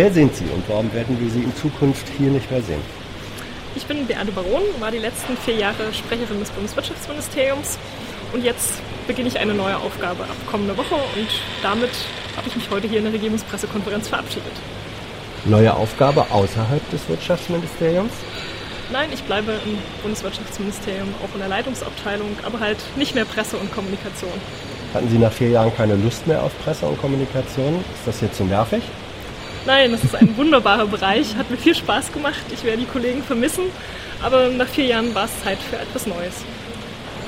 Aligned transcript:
Wer 0.00 0.10
sind 0.10 0.34
Sie 0.34 0.44
und 0.44 0.64
warum 0.66 0.90
werden 0.94 1.20
wir 1.20 1.28
Sie 1.28 1.42
in 1.42 1.54
Zukunft 1.54 2.06
hier 2.16 2.30
nicht 2.30 2.50
mehr 2.50 2.62
sehen? 2.62 2.80
Ich 3.76 3.84
bin 3.84 4.06
Beate 4.06 4.32
Baron, 4.32 4.62
war 4.78 4.90
die 4.90 4.96
letzten 4.96 5.36
vier 5.36 5.56
Jahre 5.56 5.92
Sprecherin 5.92 6.40
des 6.40 6.48
Bundeswirtschaftsministeriums 6.52 7.76
und 8.32 8.42
jetzt 8.42 8.80
beginne 9.06 9.28
ich 9.28 9.38
eine 9.38 9.52
neue 9.52 9.76
Aufgabe 9.76 10.22
ab 10.22 10.36
kommender 10.50 10.74
Woche 10.78 10.94
und 10.94 11.28
damit 11.62 11.90
habe 12.34 12.48
ich 12.48 12.56
mich 12.56 12.70
heute 12.70 12.88
hier 12.88 13.00
in 13.00 13.04
der 13.04 13.12
Regierungspressekonferenz 13.12 14.08
verabschiedet. 14.08 14.54
Neue 15.44 15.74
Aufgabe 15.74 16.24
außerhalb 16.30 16.90
des 16.90 17.06
Wirtschaftsministeriums? 17.06 18.12
Nein, 18.90 19.10
ich 19.12 19.22
bleibe 19.24 19.52
im 19.66 19.76
Bundeswirtschaftsministerium, 20.02 21.08
auch 21.22 21.34
in 21.34 21.40
der 21.40 21.50
Leitungsabteilung, 21.50 22.38
aber 22.42 22.58
halt 22.60 22.78
nicht 22.96 23.14
mehr 23.14 23.26
Presse 23.26 23.58
und 23.58 23.70
Kommunikation. 23.74 24.32
Hatten 24.94 25.10
Sie 25.10 25.18
nach 25.18 25.32
vier 25.32 25.50
Jahren 25.50 25.76
keine 25.76 25.96
Lust 25.96 26.26
mehr 26.26 26.42
auf 26.42 26.58
Presse 26.64 26.86
und 26.86 26.98
Kommunikation? 27.02 27.84
Ist 27.94 28.06
das 28.06 28.22
jetzt 28.22 28.38
zu 28.38 28.44
nervig? 28.44 28.82
Nein, 29.66 29.92
das 29.92 30.04
ist 30.04 30.14
ein 30.14 30.36
wunderbarer 30.36 30.86
Bereich, 30.86 31.36
hat 31.36 31.50
mir 31.50 31.58
viel 31.58 31.74
Spaß 31.74 32.12
gemacht. 32.12 32.40
Ich 32.52 32.64
werde 32.64 32.78
die 32.78 32.86
Kollegen 32.86 33.22
vermissen, 33.22 33.64
aber 34.22 34.48
nach 34.48 34.66
vier 34.66 34.86
Jahren 34.86 35.14
war 35.14 35.26
es 35.26 35.44
Zeit 35.44 35.58
für 35.58 35.76
etwas 35.76 36.06
Neues. 36.06 36.44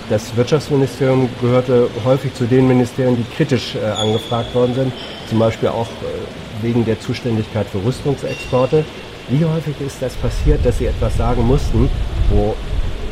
Das 0.09 0.35
Wirtschaftsministerium 0.35 1.29
gehörte 1.41 1.89
häufig 2.05 2.35
zu 2.35 2.45
den 2.45 2.67
Ministerien, 2.69 3.17
die 3.17 3.37
kritisch 3.37 3.75
äh, 3.75 3.85
angefragt 3.85 4.55
worden 4.55 4.75
sind, 4.75 4.93
zum 5.29 5.39
Beispiel 5.39 5.69
auch 5.69 5.87
äh, 5.87 6.63
wegen 6.63 6.85
der 6.85 6.99
Zuständigkeit 7.01 7.67
für 7.69 7.85
Rüstungsexporte. 7.85 8.85
Wie 9.29 9.45
häufig 9.45 9.75
ist 9.87 10.01
das 10.01 10.15
passiert, 10.15 10.65
dass 10.65 10.79
Sie 10.79 10.87
etwas 10.87 11.17
sagen 11.17 11.47
mussten, 11.47 11.89
wo 12.31 12.55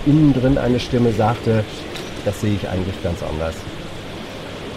innen 0.07 0.33
drin 0.33 0.59
eine 0.59 0.81
Stimme 0.81 1.13
sagte, 1.13 1.65
das 2.25 2.41
sehe 2.41 2.55
ich 2.55 2.69
eigentlich 2.69 3.01
ganz 3.03 3.23
anders? 3.23 3.55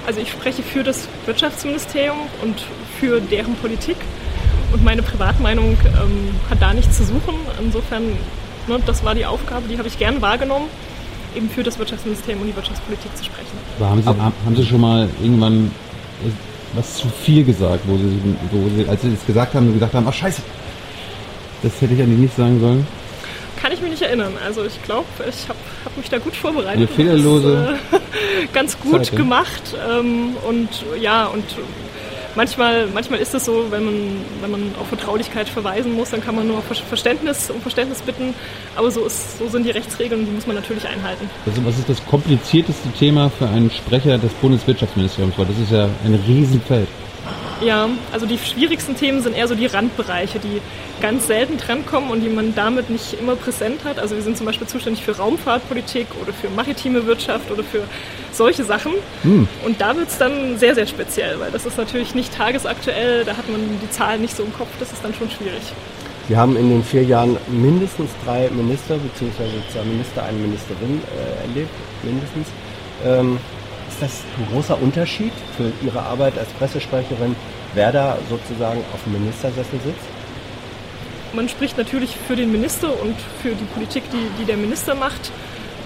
Also 0.06 0.20
ich 0.20 0.30
spreche 0.30 0.64
für 0.64 0.84
das 0.84 1.08
Wirtschaftsministerium 1.26 2.18
und 2.42 2.64
für 3.00 3.22
deren 3.22 3.56
Politik 3.56 3.98
und 4.74 4.84
meine 4.84 5.04
Privatmeinung 5.04 5.78
ähm, 5.86 6.36
hat 6.50 6.62
da 6.62 6.74
nichts 6.74 6.98
zu 6.98 7.06
suchen. 7.06 7.36
Insofern, 7.64 8.04
ne, 8.68 8.80
das 8.86 9.06
war 9.06 9.16
die 9.16 9.26
Aufgabe, 9.26 9.68
die 9.70 9.78
habe 9.78 9.88
ich 9.88 9.98
gern 9.98 10.22
wahrgenommen, 10.22 10.66
eben 11.36 11.50
für 11.50 11.64
das 11.64 11.78
Wirtschaftsministerium 11.80 12.42
und 12.42 12.48
die 12.48 12.56
Wirtschaftspolitik 12.56 13.16
zu 13.16 13.24
sprechen. 13.24 13.58
Aber 13.78 13.90
haben 13.90 14.02
Sie, 14.02 14.10
haben 14.10 14.56
Sie 14.56 14.66
schon 14.66 14.82
mal 14.82 15.08
irgendwann 15.22 15.72
was 16.74 16.96
zu 16.96 17.08
viel 17.08 17.44
gesagt, 17.44 17.82
wo 17.86 17.98
Sie, 17.98 18.20
wo 18.52 18.70
Sie 18.76 18.90
als 18.90 19.02
Sie 19.04 19.12
das 19.12 19.26
gesagt 19.26 19.54
haben, 19.54 19.74
gesagt 19.74 19.94
haben, 19.94 20.08
ach 20.08 20.14
scheiße, 20.14 20.42
das 21.62 21.80
hätte 21.80 21.94
ich 21.94 22.02
eigentlich 22.02 22.20
nicht 22.20 22.36
sagen 22.36 22.60
sollen? 22.60 22.88
Kann 23.62 23.72
ich 23.72 23.80
mich 23.80 23.92
nicht 23.92 24.02
erinnern. 24.02 24.34
Also 24.44 24.66
ich 24.66 24.82
glaube, 24.84 25.06
ich 25.20 25.48
habe 25.48 25.60
hab 25.86 25.96
mich 25.96 26.10
da 26.10 26.18
gut 26.18 26.36
vorbereitet. 26.36 26.78
Eine 26.78 26.88
fehlerlose 26.88 27.78
das, 27.92 28.02
äh, 28.02 28.48
ganz 28.54 28.78
gut 28.80 29.06
Zeit, 29.06 29.16
gemacht. 29.16 29.76
Ähm, 29.90 30.36
und 30.48 30.70
ja, 31.00 31.28
und 31.28 31.46
manchmal, 32.36 32.88
manchmal 32.88 33.20
ist 33.20 33.34
es 33.34 33.46
so, 33.46 33.66
wenn 33.70 33.86
man, 33.86 33.96
wenn 34.42 34.52
man 34.52 34.76
auf 34.80 34.88
Vertraulichkeit 34.88 35.50
verweisen 35.50 35.94
muss, 35.94 36.12
dann 36.12 36.22
kann 36.22 36.36
man 36.36 36.48
nur 36.48 36.60
auf 36.60 36.66
Verständnis, 36.66 37.50
um 37.50 37.62
Verständnis 37.62 38.02
bitten. 38.02 38.34
Aber 38.76 38.92
so, 38.92 39.06
ist, 39.06 39.38
so 39.38 39.48
sind 39.48 39.66
die 39.66 39.72
Rechtsregeln 39.72 40.22
und 40.22 40.28
die 40.28 40.34
muss 40.34 40.48
man 40.48 40.56
natürlich 40.56 40.88
einhalten. 40.88 41.30
Also 41.46 41.64
was 41.66 41.78
ist 41.78 41.90
das 41.90 42.06
komplizierteste 42.06 42.90
Thema 42.92 43.30
für 43.30 43.48
einen 43.48 43.72
Sprecher 43.72 44.18
des 44.18 44.32
Bundeswirtschaftsministeriums? 44.34 45.38
Weil 45.38 45.46
das 45.46 45.60
ist 45.60 45.72
ja 45.72 45.90
ein 46.06 46.16
Riesenfeld. 46.28 46.88
Ja, 47.64 47.88
also 48.12 48.26
die 48.26 48.38
schwierigsten 48.38 48.96
Themen 48.96 49.22
sind 49.22 49.36
eher 49.36 49.48
so 49.48 49.56
die 49.56 49.68
Randbereiche, 49.68 50.40
die 50.40 50.62
ganz 51.02 51.28
selten 51.28 51.58
drankommen 51.58 52.10
und 52.10 52.22
die 52.22 52.30
man 52.30 52.54
damit 52.56 52.90
nicht 52.90 53.14
immer 53.20 53.36
präsent 53.36 53.86
hat. 53.86 54.00
Also 54.00 54.16
wir 54.16 54.22
sind 54.22 54.38
zum 54.38 54.46
Beispiel 54.46 54.68
zuständig 54.68 55.04
für 55.04 55.16
Raumfahrtpolitik 55.18 56.08
oder 56.22 56.34
für 56.34 56.50
maritime 56.50 57.06
Wirtschaft 57.06 57.50
oder 57.52 57.64
für 57.64 57.84
solche 58.32 58.66
Sachen. 58.66 58.94
Hm. 59.22 59.48
Und 59.66 59.80
da 59.80 59.96
wird 59.96 60.10
es 60.10 60.18
dann 60.18 60.58
sehr, 60.58 60.76
sehr 60.76 60.88
speziell, 60.88 61.40
weil 61.40 61.52
das 61.52 61.66
ist 61.66 61.78
natürlich 61.78 62.16
nicht 62.16 62.34
tagesaktuell, 62.36 63.24
da 63.24 63.38
hat 63.38 63.50
man 63.50 63.62
die 63.82 63.90
Zahlen 63.90 64.22
nicht 64.22 64.36
so 64.36 64.44
im 64.44 64.54
Kopf, 64.54 64.70
das 64.80 64.92
ist 64.92 65.04
dann 65.04 65.14
schon 65.14 65.30
schwierig. 65.30 65.62
Sie 66.28 66.38
haben 66.38 66.56
in 66.58 66.70
den 66.70 66.84
vier 66.84 67.04
Jahren 67.04 67.38
mindestens 67.50 68.10
drei 68.26 68.50
Minister 68.50 68.96
bzw. 68.96 69.44
zwei 69.72 69.84
Minister, 69.84 70.24
eine 70.24 70.38
Ministerin 70.38 71.02
äh, 71.02 71.48
erlebt, 71.48 71.74
mindestens. 72.04 72.48
Ähm, 73.06 73.38
ist 73.94 74.02
das 74.02 74.24
ein 74.38 74.48
großer 74.52 74.82
Unterschied 74.82 75.32
für 75.56 75.72
Ihre 75.86 76.02
Arbeit 76.02 76.38
als 76.38 76.50
Pressesprecherin, 76.54 77.36
wer 77.74 77.92
da 77.92 78.18
sozusagen 78.30 78.80
auf 78.94 79.04
dem 79.04 79.14
Ministersessel 79.14 79.80
sitzt? 79.84 80.06
Man 81.34 81.50
spricht 81.50 81.78
natürlich 81.78 82.16
für 82.28 82.36
den 82.36 82.52
Minister 82.52 82.90
und 83.02 83.16
für 83.42 83.50
die 83.50 83.66
Politik, 83.66 84.04
die, 84.12 84.30
die 84.40 84.46
der 84.46 84.58
Minister 84.58 84.96
macht. 84.96 85.32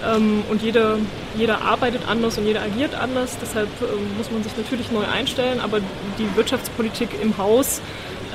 Ähm, 0.06 0.42
und 0.50 0.62
jeder, 0.62 0.96
jeder 1.36 1.62
arbeitet 1.62 2.02
anders 2.08 2.38
und 2.38 2.46
jeder 2.46 2.62
agiert 2.62 2.94
anders. 2.94 3.36
Deshalb 3.40 3.68
ähm, 3.82 4.16
muss 4.16 4.30
man 4.30 4.42
sich 4.42 4.56
natürlich 4.56 4.90
neu 4.90 5.04
einstellen. 5.04 5.60
Aber 5.60 5.80
die 6.18 6.36
Wirtschaftspolitik 6.36 7.08
im 7.22 7.36
Haus 7.36 7.80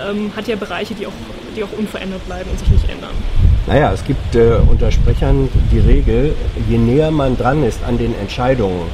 ähm, 0.03 0.31
hat 0.35 0.47
ja 0.47 0.55
Bereiche, 0.55 0.95
die 0.95 1.07
auch, 1.07 1.13
die 1.55 1.63
auch 1.63 1.71
unverändert 1.77 2.25
bleiben 2.25 2.49
und 2.49 2.59
sich 2.59 2.69
nicht 2.69 2.89
ändern. 2.89 3.13
Naja, 3.67 3.93
es 3.93 4.03
gibt 4.03 4.35
äh, 4.35 4.57
unter 4.69 4.91
Sprechern 4.91 5.49
die 5.71 5.79
Regel, 5.79 6.35
je 6.67 6.77
näher 6.77 7.11
man 7.11 7.37
dran 7.37 7.63
ist 7.63 7.79
an 7.87 7.97
den 7.97 8.13
Entscheidungen, 8.19 8.89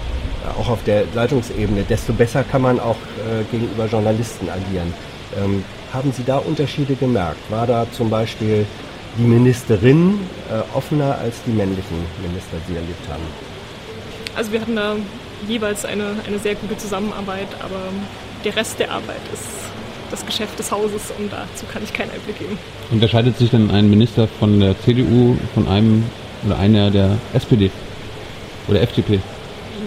auch 0.58 0.70
auf 0.70 0.84
der 0.84 1.04
Leitungsebene, 1.14 1.84
desto 1.84 2.14
besser 2.14 2.44
kann 2.44 2.62
man 2.62 2.80
auch 2.80 2.96
äh, 2.96 3.44
gegenüber 3.52 3.86
Journalisten 3.86 4.50
agieren. 4.50 4.94
Ähm, 5.38 5.64
haben 5.94 6.12
Sie 6.12 6.24
da 6.24 6.38
Unterschiede 6.38 6.96
gemerkt? 6.96 7.40
War 7.50 7.68
da 7.68 7.86
zum 7.92 8.10
Beispiel 8.10 8.66
die 9.18 9.24
Ministerin 9.24 10.20
äh, 10.50 10.78
offener 10.78 11.18
als 11.18 11.36
die 11.46 11.52
männlichen 11.52 11.98
Minister, 12.22 12.58
die 12.68 12.74
Sie 12.74 12.78
erlebt 12.78 13.08
haben? 13.10 13.24
Also 14.36 14.52
wir 14.52 14.62
hatten 14.62 14.76
da 14.76 14.96
jeweils 15.48 15.86
eine, 15.86 16.16
eine 16.28 16.40
sehr 16.40 16.56
gute 16.56 16.78
Zusammenarbeit, 16.78 17.48
aber 17.60 17.80
der 18.44 18.56
Rest 18.56 18.80
der 18.80 18.92
Arbeit 18.92 19.22
ist 19.34 19.48
das 20.12 20.26
Geschäft 20.26 20.58
des 20.58 20.72
Hauses 20.72 21.12
und 21.18 21.32
dazu 21.32 21.66
kann 21.72 21.84
ich 21.84 21.94
keinen 21.94 22.12
Einblick 22.12 22.40
geben. 22.40 22.58
Unterscheidet 22.92 23.38
sich 23.38 23.50
denn 23.50 23.70
ein 23.70 23.90
Minister 23.90 24.28
von 24.28 24.60
der 24.60 24.80
CDU 24.82 25.38
von 25.54 25.68
einem 25.68 26.04
oder 26.46 26.58
einer 26.58 26.90
der 26.90 27.18
SPD 27.34 27.70
oder 28.68 28.81
FDP? 28.81 29.19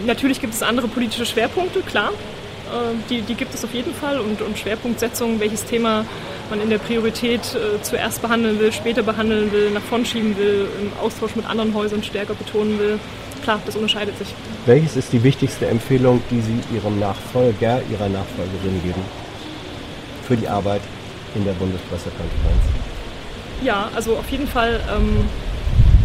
Natürlich 0.07 0.41
gibt 0.41 0.55
es 0.55 0.63
andere 0.63 0.89
politische 0.89 1.27
Schwerpunkte, 1.27 1.81
klar. 1.81 2.11
Äh, 2.11 2.95
die, 3.11 3.23
die 3.23 3.35
gibt 3.35 3.55
es 3.55 3.65
auf 3.65 3.73
jeden 3.75 3.95
Fall 3.95 4.19
und, 4.21 4.41
und 4.43 4.59
Schwerpunktsetzung, 4.59 5.41
welches 5.41 5.65
Thema 5.65 6.05
man 6.51 6.61
in 6.61 6.71
der 6.71 6.79
Priorität 6.79 7.41
äh, 7.55 7.83
zuerst 7.83 8.21
behandeln 8.23 8.59
will, 8.59 8.73
später 8.73 9.03
behandeln 9.03 9.53
will, 9.53 9.71
nach 9.71 9.83
vorn 9.83 10.05
schieben 10.05 10.37
will, 10.37 10.67
im 10.81 10.93
Austausch 11.03 11.37
mit 11.37 11.49
anderen 11.49 11.75
Häusern 11.75 12.03
stärker 12.03 12.35
betonen 12.35 12.79
will. 12.79 12.99
Klar, 13.43 13.61
das 13.67 13.75
unterscheidet 13.75 14.17
sich. 14.19 14.29
Welches 14.67 14.97
ist 14.97 15.13
die 15.13 15.23
wichtigste 15.23 15.67
Empfehlung, 15.67 16.23
die 16.31 16.41
Sie 16.41 16.61
Ihrem 16.75 16.99
Nachfolger, 17.01 17.81
Ihrer 17.91 18.09
Nachfolgerin 18.09 18.81
geben 18.85 19.03
für 20.27 20.37
die 20.37 20.49
Arbeit 20.49 20.83
in 21.35 21.45
der 21.45 21.53
Bundespressekonferenz? 21.53 22.63
Ja, 23.65 23.91
also 23.95 24.17
auf 24.17 24.29
jeden 24.31 24.47
Fall 24.47 24.81
ähm, 24.95 25.25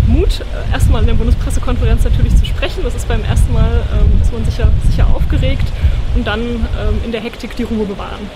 Mut, 0.08 0.40
äh, 0.40 0.74
erstmal 0.74 1.02
in 1.02 1.08
der 1.08 1.14
Bundespressekonferenz 1.16 2.04
natürlich 2.04 2.36
zu 2.36 2.46
sprechen. 2.46 2.84
Das 2.84 2.96
ist 2.96 3.08
beim 3.08 3.24
ersten 3.24 3.54
Mal, 3.54 3.84
ähm, 3.94 4.22
ist 4.22 4.34
man 4.34 4.44
sicher, 4.46 4.72
sicher 4.90 5.08
aufgeregt 5.14 5.68
und 6.16 6.26
dann 6.26 6.42
ähm, 6.42 7.00
in 7.06 7.12
der 7.12 7.22
Hektik 7.22 7.56
die 7.56 7.64
Ruhe 7.64 7.86
bewahren. 7.86 8.30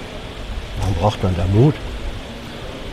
Warum 0.79 0.93
braucht 0.95 1.23
man 1.23 1.35
da 1.35 1.45
Mut? 1.53 1.75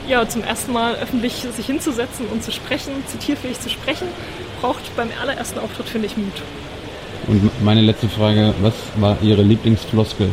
Ja, 0.08 0.26
zum 0.26 0.42
ersten 0.42 0.72
Mal 0.72 0.94
öffentlich 0.94 1.46
sich 1.54 1.66
hinzusetzen 1.66 2.26
und 2.32 2.42
zu 2.42 2.50
sprechen, 2.50 2.92
zitierfähig 3.06 3.60
zu 3.60 3.68
sprechen, 3.68 4.08
braucht 4.60 4.96
beim 4.96 5.08
allerersten 5.20 5.58
Auftritt, 5.58 5.88
finde 5.88 6.06
ich, 6.06 6.16
Mut. 6.16 6.42
Und 7.26 7.50
meine 7.62 7.82
letzte 7.82 8.08
Frage, 8.08 8.54
was 8.62 8.72
war 8.96 9.18
Ihre 9.20 9.42
Lieblingsfloskel? 9.42 10.30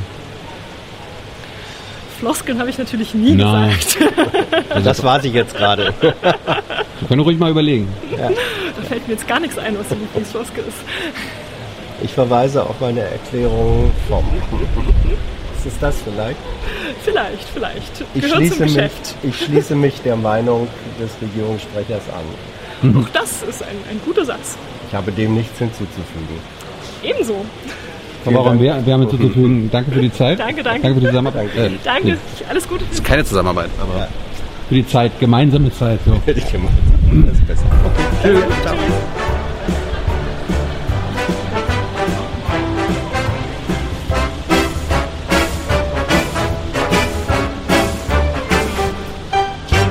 Floskeln 2.20 2.60
habe 2.60 2.70
ich 2.70 2.78
natürlich 2.78 3.14
nie 3.14 3.34
Nein. 3.34 3.76
gesagt. 3.78 3.98
Das 4.84 5.04
war 5.04 5.22
sie 5.22 5.30
jetzt 5.30 5.56
gerade. 5.56 5.94
Sie 7.00 7.06
können 7.08 7.22
ruhig 7.22 7.38
mal 7.40 7.50
überlegen. 7.52 7.88
Ja. 8.12 8.30
Da 8.30 8.82
fällt 8.88 9.08
mir 9.08 9.14
jetzt 9.14 9.28
gar 9.28 9.40
nichts 9.40 9.58
ein, 9.58 9.78
was 9.78 9.88
die 9.90 9.96
Lieblingsfloskel 9.96 10.64
ist. 10.68 10.78
Ich 12.04 12.12
verweise 12.12 12.64
auf 12.64 12.80
meine 12.82 13.02
Erklärung 13.02 13.92
vom. 14.10 14.26
Ist 15.58 15.66
es 15.66 15.80
das 15.80 15.96
vielleicht? 16.04 16.38
Vielleicht, 17.04 17.48
vielleicht. 17.54 18.04
Ich 18.14 18.22
Gehört 18.22 18.38
schließe, 18.38 18.56
zum 18.66 18.74
mich, 18.74 18.92
ich 19.24 19.40
schließe 19.46 19.76
mich 19.76 20.02
der 20.02 20.16
Meinung 20.16 20.68
des 21.00 21.12
Regierungssprechers 21.22 22.04
an. 22.14 22.96
Auch 23.02 23.10
das 23.14 23.42
ist 23.44 23.64
ein, 23.64 23.78
ein 23.90 24.00
guter 24.06 24.26
Satz. 24.26 24.58
Ich 24.90 24.96
habe 24.96 25.12
dem 25.12 25.36
nichts 25.36 25.58
hinzuzufügen. 25.58 26.40
Ebenso. 27.02 27.46
Frau 28.26 28.32
Bauer, 28.32 28.60
wir, 28.60 28.84
wir 28.84 28.94
haben 28.94 29.02
hinzuzufügen. 29.02 29.70
Danke 29.72 29.92
für 29.92 30.02
die 30.02 30.12
Zeit. 30.12 30.40
Danke, 30.40 30.64
danke. 30.64 30.82
Danke 30.82 30.96
für 30.96 31.02
die 31.02 31.08
Zusammenarbeit. 31.08 31.50
Danke. 31.56 31.76
Äh, 31.76 31.78
Danke. 31.84 32.08
nee, 32.08 32.16
Alles 32.50 32.68
Gute. 32.68 32.84
ist 32.92 33.04
keine 33.04 33.24
Zusammenarbeit, 33.24 33.70
aber 33.80 34.00
Ja. 34.00 34.08
für 34.68 34.76
die 34.76 34.88
Zeit, 34.88 35.20
gemeinsame 35.20 35.72
Zeit. 35.72 36.00
So. 36.06 36.14
Hätte 36.26 36.40
ich 36.40 36.52
gemacht. 36.52 36.74
Das 37.28 37.36
ist 37.38 37.48
besser. 37.48 37.64
Tschüss. 38.24 38.44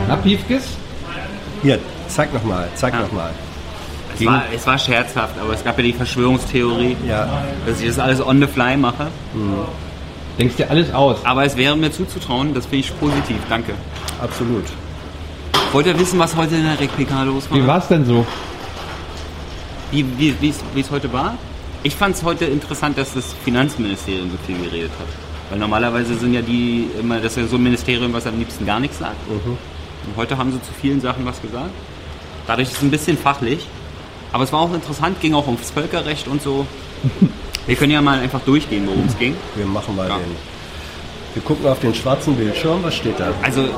Na, 0.08 0.16
Piefkes? 0.16 0.64
Hier, 1.62 1.78
zeig 2.08 2.32
nochmal, 2.32 2.68
zeig 2.74 2.92
Ja. 2.94 3.00
nochmal. 3.00 3.30
Es 4.14 4.24
war, 4.26 4.42
es 4.54 4.66
war 4.66 4.78
scherzhaft, 4.78 5.38
aber 5.40 5.52
es 5.52 5.64
gab 5.64 5.76
ja 5.78 5.84
die 5.84 5.92
Verschwörungstheorie, 5.92 6.96
Ja, 7.06 7.42
dass 7.66 7.80
ich 7.80 7.88
das 7.88 7.98
alles 7.98 8.24
on 8.24 8.40
the 8.40 8.46
fly 8.46 8.76
mache. 8.76 9.08
Denkst 10.38 10.56
dir 10.56 10.70
alles 10.70 10.92
aus. 10.92 11.18
Aber 11.24 11.44
es 11.44 11.56
wäre 11.56 11.76
mir 11.76 11.90
zuzutrauen, 11.90 12.54
das 12.54 12.66
finde 12.66 12.86
ich 12.86 13.00
positiv. 13.00 13.36
Danke. 13.48 13.74
Absolut. 14.20 14.64
Wollt 15.72 15.86
ihr 15.86 15.98
wissen, 15.98 16.18
was 16.18 16.36
heute 16.36 16.56
in 16.56 16.64
der 16.64 16.78
RegPK 16.78 17.24
los 17.24 17.50
war? 17.50 17.58
Wie 17.58 17.66
war's 17.66 17.88
denn 17.88 18.04
so? 18.04 18.26
Wie, 19.90 20.04
es, 20.48 20.56
wie 20.74 20.80
es 20.80 20.90
heute 20.90 21.12
war? 21.12 21.34
Ich 21.82 21.94
fand 21.94 22.16
es 22.16 22.22
heute 22.22 22.46
interessant, 22.46 22.96
dass 22.96 23.14
das 23.14 23.34
Finanzministerium 23.44 24.30
so 24.30 24.38
viel 24.46 24.56
geredet 24.58 24.90
hat. 24.98 25.06
Weil 25.50 25.58
normalerweise 25.58 26.14
sind 26.16 26.32
ja 26.32 26.40
die 26.42 26.88
immer, 26.98 27.16
das 27.20 27.36
ist 27.36 27.42
ja 27.42 27.46
so 27.46 27.56
ein 27.56 27.62
Ministerium, 27.62 28.12
was 28.12 28.26
am 28.26 28.38
liebsten 28.38 28.64
gar 28.66 28.80
nichts 28.80 28.98
sagt. 28.98 29.16
Und 29.28 30.16
heute 30.16 30.36
haben 30.38 30.50
sie 30.50 30.62
zu 30.62 30.72
vielen 30.80 31.00
Sachen 31.00 31.24
was 31.26 31.40
gesagt. 31.42 31.70
Dadurch 32.46 32.68
ist 32.68 32.78
es 32.78 32.82
ein 32.82 32.90
bisschen 32.90 33.16
fachlich. 33.18 33.66
Aber 34.34 34.42
es 34.42 34.52
war 34.52 34.60
auch 34.62 34.74
interessant, 34.74 35.20
ging 35.20 35.32
auch 35.34 35.46
ums 35.46 35.70
Völkerrecht 35.70 36.26
und 36.26 36.42
so. 36.42 36.66
Wir 37.68 37.76
können 37.76 37.92
ja 37.92 38.02
mal 38.02 38.18
einfach 38.18 38.40
durchgehen, 38.40 38.82
worum 38.86 39.06
es 39.06 39.16
ging. 39.16 39.36
Wir 39.54 39.64
machen 39.64 39.94
mal 39.94 40.08
Ja. 40.08 40.16
den. 40.16 40.24
Wir 41.34 41.42
gucken 41.42 41.66
auf 41.68 41.78
den 41.78 41.94
schwarzen 41.94 42.34
Bildschirm. 42.34 42.82
Was 42.82 42.96
steht 42.96 43.18
da? 43.20 43.32
Also 43.42 43.68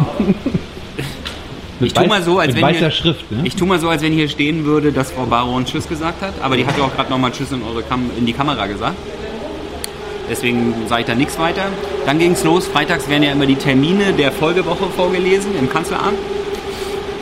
Ich 1.80 1.92
tu 1.92 2.06
mal 2.06 2.22
so, 2.22 2.38
als 2.38 2.56
wenn 2.56 2.90
Schrift, 2.90 3.30
ne? 3.30 3.42
Ich 3.44 3.54
tue 3.54 3.68
mal 3.68 3.78
so, 3.78 3.90
als 3.90 4.00
wenn 4.00 4.14
hier 4.14 4.30
stehen 4.30 4.64
würde, 4.64 4.92
dass 4.92 5.10
Frau 5.12 5.26
Baron 5.26 5.66
Tschüss 5.66 5.86
gesagt 5.86 6.22
hat, 6.22 6.32
aber 6.42 6.56
die 6.56 6.66
hat 6.66 6.78
ja 6.78 6.84
auch 6.84 6.94
gerade 6.94 7.10
nochmal 7.10 7.32
Tschüss 7.32 7.52
in, 7.52 7.62
eure 7.62 7.82
Kam 7.82 8.10
in 8.16 8.24
die 8.24 8.32
Kamera 8.32 8.66
gesagt. 8.66 8.96
Deswegen 10.30 10.72
sage 10.88 11.02
ich 11.02 11.06
da 11.06 11.14
nichts 11.14 11.38
weiter. 11.38 11.66
Dann 12.06 12.18
ging 12.18 12.32
es 12.32 12.42
los. 12.44 12.66
Freitags 12.66 13.10
werden 13.10 13.22
ja 13.24 13.32
immer 13.32 13.44
die 13.44 13.56
Termine 13.56 14.14
der 14.14 14.32
Folgewoche 14.32 14.86
vorgelesen 14.96 15.50
im 15.58 15.68
Kanzleramt. 15.68 16.18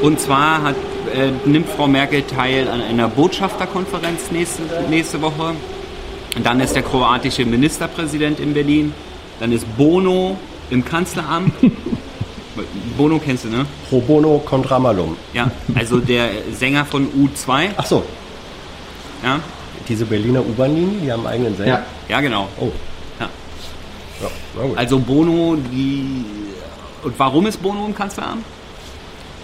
Und 0.02 0.20
zwar 0.20 0.62
hat, 0.62 0.76
äh, 1.12 1.30
nimmt 1.48 1.68
Frau 1.68 1.86
Merkel 1.86 2.22
teil 2.22 2.68
an 2.68 2.80
einer 2.80 3.08
Botschafterkonferenz 3.08 4.30
nächste, 4.30 4.62
nächste 4.88 5.20
Woche. 5.22 5.54
Und 6.36 6.44
dann 6.44 6.60
ist 6.60 6.74
der 6.74 6.82
kroatische 6.82 7.44
Ministerpräsident 7.44 8.40
in 8.40 8.54
Berlin. 8.54 8.92
Dann 9.40 9.52
ist 9.52 9.66
Bono 9.76 10.36
im 10.70 10.84
Kanzleramt. 10.84 11.52
Bono 12.96 13.18
kennst 13.18 13.44
du, 13.44 13.48
ne? 13.48 13.66
Pro 13.88 14.00
bono 14.00 14.38
contra 14.38 14.78
malum. 14.78 15.16
Ja, 15.32 15.50
also 15.74 15.98
der 15.98 16.30
Sänger 16.52 16.84
von 16.84 17.08
U2. 17.08 17.70
Ach 17.76 17.86
so, 17.86 18.04
Ja, 19.24 19.40
diese 19.88 20.04
Berliner 20.04 20.40
U-Bahn-Linie, 20.40 21.00
die 21.00 21.12
haben 21.12 21.26
einen 21.26 21.34
eigenen 21.34 21.56
Sänger. 21.56 21.68
Ja. 21.68 21.86
ja 22.08 22.20
genau. 22.20 22.48
Oh. 22.60 22.70
Ja. 23.18 23.28
Ja. 24.22 24.76
Also 24.76 24.98
Bono, 24.98 25.56
die. 25.56 26.24
Und 27.02 27.18
warum 27.18 27.46
ist 27.46 27.60
Bono 27.62 27.86
im 27.86 27.94
Kanzleramt? 27.94 28.44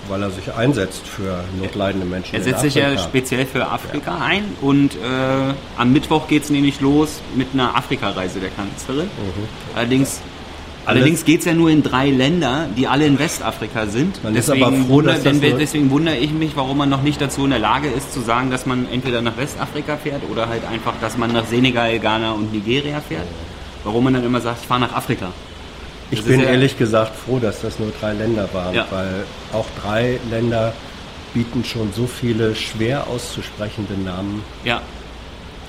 Weil 0.08 0.22
er 0.22 0.30
sich 0.30 0.52
einsetzt 0.54 1.06
für 1.06 1.44
notleidende 1.58 2.06
Menschen. 2.06 2.34
Er 2.34 2.42
setzt 2.42 2.62
sich 2.62 2.74
ja 2.74 2.98
speziell 2.98 3.46
für 3.46 3.66
Afrika 3.68 4.18
ein 4.18 4.44
und 4.60 4.94
äh, 4.94 5.54
am 5.76 5.92
Mittwoch 5.92 6.26
geht 6.28 6.44
es 6.44 6.50
nämlich 6.50 6.80
los 6.80 7.20
mit 7.36 7.48
einer 7.52 7.76
Afrikareise 7.76 8.40
der 8.40 8.50
Kanzlerin. 8.50 9.04
Mhm. 9.04 9.48
Allerdings, 9.76 10.20
allerdings 10.86 11.24
geht 11.24 11.40
es 11.40 11.46
ja 11.46 11.54
nur 11.54 11.70
in 11.70 11.82
drei 11.82 12.10
Länder, 12.10 12.66
die 12.76 12.88
alle 12.88 13.06
in 13.06 13.18
Westafrika 13.18 13.86
sind. 13.86 14.22
Man 14.24 14.34
ist 14.34 14.50
aber 14.50 14.72
froh, 14.72 14.88
wunder, 14.88 15.14
denn, 15.14 15.40
deswegen 15.40 15.90
wundere 15.90 16.16
ich 16.16 16.32
mich, 16.32 16.56
warum 16.56 16.78
man 16.78 16.88
noch 16.88 17.02
nicht 17.02 17.20
dazu 17.20 17.44
in 17.44 17.50
der 17.50 17.60
Lage 17.60 17.88
ist, 17.88 18.12
zu 18.12 18.20
sagen, 18.20 18.50
dass 18.50 18.66
man 18.66 18.88
entweder 18.90 19.22
nach 19.22 19.36
Westafrika 19.36 19.96
fährt 19.96 20.22
oder 20.30 20.48
halt 20.48 20.62
einfach, 20.64 20.94
dass 21.00 21.16
man 21.16 21.32
nach 21.32 21.46
Senegal, 21.46 21.98
Ghana 21.98 22.32
und 22.32 22.52
Nigeria 22.52 23.00
fährt. 23.00 23.26
Warum 23.84 24.04
man 24.04 24.14
dann 24.14 24.24
immer 24.24 24.40
sagt, 24.40 24.58
ich 24.62 24.66
fahre 24.66 24.80
nach 24.80 24.92
Afrika. 24.92 25.32
Ich 26.10 26.20
Das 26.20 26.28
bin 26.28 26.40
ja- 26.40 26.46
ehrlich 26.48 26.76
gesagt 26.76 27.12
froh, 27.16 27.38
dass 27.38 27.60
das 27.62 27.78
nur 27.78 27.92
drei 28.00 28.12
Länder 28.12 28.48
waren, 28.52 28.74
Ja. 28.74 28.86
weil 28.90 29.24
auch 29.52 29.66
drei 29.82 30.18
Länder 30.30 30.72
bieten 31.34 31.64
schon 31.64 31.92
so 31.94 32.06
viele 32.06 32.54
schwer 32.56 33.06
auszusprechende 33.06 33.94
Namen. 33.94 34.42
Ja, 34.64 34.80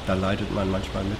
Da 0.07 0.15
leidet 0.15 0.53
man 0.53 0.71
manchmal 0.71 1.03
mit. 1.03 1.17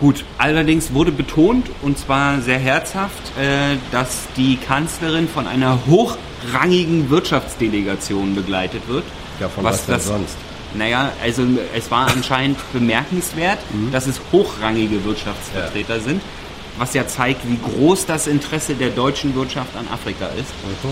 Gut, 0.00 0.24
allerdings 0.38 0.94
wurde 0.94 1.12
betont, 1.12 1.66
und 1.82 1.98
zwar 1.98 2.40
sehr 2.40 2.58
herzhaft, 2.58 3.22
äh, 3.38 3.76
dass 3.92 4.22
die 4.38 4.56
Kanzlerin 4.56 5.28
von 5.28 5.46
einer 5.46 5.78
hochrangigen 5.86 7.10
Wirtschaftsdelegation 7.10 8.34
begleitet 8.34 8.88
wird. 8.88 9.04
Ja, 9.38 9.48
von 9.50 9.64
was, 9.64 9.84
denn 9.84 10.00
sonst? 10.00 10.36
Naja, 10.74 11.12
also 11.22 11.42
es 11.76 11.90
war 11.90 12.08
anscheinend 12.10 12.56
bemerkenswert, 12.72 13.58
Mhm. 13.72 13.92
dass 13.92 14.06
es 14.06 14.18
hochrangige 14.32 15.04
Wirtschaftsvertreter 15.04 16.00
sind, 16.00 16.22
was 16.78 16.94
ja 16.94 17.06
zeigt, 17.06 17.42
wie 17.48 17.58
groß 17.58 18.06
das 18.06 18.26
Interesse 18.26 18.74
der 18.74 18.90
deutschen 18.90 19.34
Wirtschaft 19.34 19.76
an 19.76 19.86
Afrika 19.92 20.26
ist. 20.38 20.52
Mhm. 20.82 20.90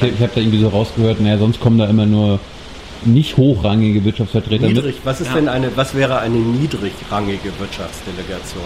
Ja? 0.00 0.06
Ich, 0.08 0.14
ich 0.14 0.20
habe 0.20 0.32
da 0.34 0.40
irgendwie 0.40 0.60
so 0.60 0.68
rausgehört, 0.68 1.20
naja, 1.20 1.38
sonst 1.38 1.60
kommen 1.60 1.78
da 1.78 1.86
immer 1.86 2.06
nur 2.06 2.38
nicht 3.04 3.36
hochrangige 3.36 4.04
Wirtschaftsvertreter 4.04 4.66
Niedrig, 4.66 4.96
mit. 4.96 5.04
was 5.06 5.20
ist 5.20 5.28
Ja. 5.28 5.34
denn 5.34 5.48
eine, 5.48 5.76
was 5.76 5.94
wäre 5.94 6.18
eine 6.20 6.36
niedrigrangige 6.36 7.50
Wirtschaftsdelegation? 7.58 8.62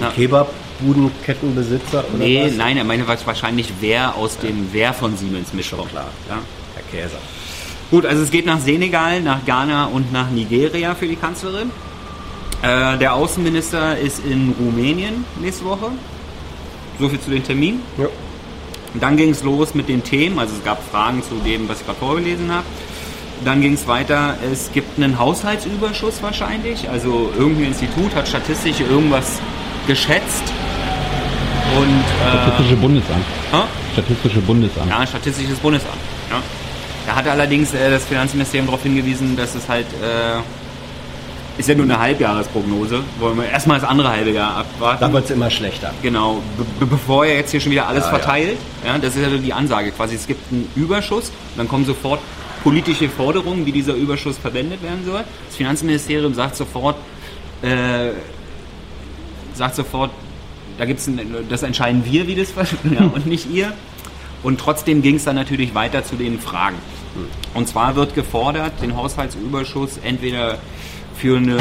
Ja. 0.00 0.06
Ja. 0.06 0.12
Kebabbudenkettenbesitzer 0.12 2.04
oder 2.14 2.18
Nee, 2.24 2.44
was? 2.46 2.56
nein, 2.56 2.76
er 2.76 2.84
meine 2.84 3.06
wahrscheinlich 3.06 3.72
wer 3.80 4.16
aus 4.16 4.38
dem 4.38 4.68
Wer 4.72 4.92
von 4.92 5.16
Siemens 5.16 5.52
mitkommt. 5.52 5.90
klar. 5.90 6.08
Ja? 6.28 6.38
Herr 6.74 7.00
Käser. 7.00 7.18
Gut, 7.90 8.06
also 8.06 8.22
es 8.22 8.30
geht 8.30 8.46
nach 8.46 8.58
Senegal, 8.60 9.20
nach 9.20 9.44
Ghana 9.44 9.86
und 9.86 10.12
nach 10.12 10.30
Nigeria 10.30 10.94
für 10.94 11.06
die 11.06 11.16
Kanzlerin. 11.16 11.70
Äh, 12.62 12.96
der 12.98 13.14
Außenminister 13.14 13.98
ist 13.98 14.24
in 14.24 14.54
Rumänien 14.58 15.24
nächste 15.40 15.64
Woche. 15.64 15.90
So 17.00 17.08
viel 17.08 17.20
zu 17.20 17.30
den 17.30 17.42
Terminen. 17.42 17.80
Ja. 17.98 18.06
Dann 18.94 19.16
ging 19.16 19.30
es 19.30 19.42
los 19.42 19.74
mit 19.74 19.88
den 19.88 20.04
Themen. 20.04 20.38
Also 20.38 20.54
es 20.56 20.64
gab 20.64 20.82
Fragen 20.90 21.22
zu 21.22 21.34
dem, 21.44 21.68
was 21.68 21.80
ich 21.80 21.86
gerade 21.86 21.98
vorgelesen 21.98 22.52
habe. 22.52 22.64
Dann 23.44 23.60
ging 23.60 23.72
es 23.72 23.88
weiter. 23.88 24.36
Es 24.52 24.70
gibt 24.72 24.96
einen 24.98 25.18
Haushaltsüberschuss 25.18 26.22
wahrscheinlich. 26.22 26.88
Also 26.88 27.32
irgendein 27.36 27.68
Institut 27.68 28.14
hat 28.14 28.28
statistisch 28.28 28.80
irgendwas 28.80 29.40
geschätzt. 29.86 30.44
Und 31.76 31.88
äh, 31.88 32.42
Statistische 32.42 32.76
Bundesamt. 32.76 33.24
hä? 33.50 33.62
Statistische 33.94 34.40
Bundesamt. 34.40 34.88
Ja, 34.90 35.06
Statistisches 35.06 35.58
Bundesamt. 35.58 35.94
Ja. 36.30 36.40
Da 37.06 37.16
hatte 37.16 37.32
allerdings 37.32 37.74
äh, 37.74 37.90
das 37.90 38.04
Finanzministerium 38.04 38.66
darauf 38.66 38.82
hingewiesen, 38.82 39.36
dass 39.36 39.54
es 39.54 39.68
halt 39.68 39.86
äh, 39.86 40.38
ist 41.58 41.68
ja 41.68 41.74
nur 41.74 41.84
eine 41.84 41.98
Halbjahresprognose. 41.98 43.02
Wollen 43.18 43.36
wir 43.36 43.48
erstmal 43.48 43.78
das 43.80 43.88
andere 43.88 44.08
halbe 44.10 44.30
Jahr 44.30 44.56
abwarten. 44.58 45.00
Da 45.00 45.12
wird 45.12 45.24
es 45.26 45.30
immer 45.30 45.50
schlechter. 45.50 45.92
Genau, 46.02 46.42
be 46.56 46.64
be 46.80 46.86
bevor 46.86 47.24
er 47.26 47.36
jetzt 47.36 47.50
hier 47.50 47.60
schon 47.60 47.72
wieder 47.72 47.86
alles 47.88 48.04
Ja, 48.04 48.12
ja. 48.12 48.18
verteilt. 48.18 48.58
Ja. 48.86 48.98
das 48.98 49.16
ist 49.16 49.22
ja 49.22 49.28
die 49.36 49.52
Ansage 49.52 49.90
quasi. 49.92 50.14
Es 50.14 50.26
gibt 50.26 50.52
einen 50.52 50.68
Überschuss 50.76 51.28
und 51.28 51.58
dann 51.58 51.68
kommen 51.68 51.84
sofort 51.84 52.20
politische 52.62 53.08
Forderungen, 53.08 53.66
wie 53.66 53.72
dieser 53.72 53.94
Überschuss 53.94 54.38
verwendet 54.38 54.82
werden 54.82 55.04
soll. 55.04 55.24
Das 55.48 55.56
Finanzministerium 55.56 56.32
sagt 56.34 56.56
sofort, 56.56 56.96
äh, 57.62 58.10
sagt 59.54 59.74
sofort, 59.74 60.10
da 60.78 60.84
gibt's 60.84 61.06
ein, 61.06 61.20
das 61.48 61.62
entscheiden 61.62 62.04
wir, 62.04 62.26
wie 62.26 62.34
das 62.34 62.48
ja, 62.90 63.02
und 63.02 63.26
nicht 63.26 63.50
ihr. 63.50 63.72
Und 64.42 64.58
trotzdem 64.58 65.02
ging 65.02 65.16
es 65.16 65.24
dann 65.24 65.36
natürlich 65.36 65.74
weiter 65.74 66.04
zu 66.04 66.16
den 66.16 66.40
Fragen. 66.40 66.76
Und 67.54 67.68
zwar 67.68 67.94
wird 67.94 68.14
gefordert, 68.14 68.72
den 68.82 68.96
Haushaltsüberschuss 68.96 69.98
entweder 70.02 70.58
für 71.16 71.36
eine 71.36 71.56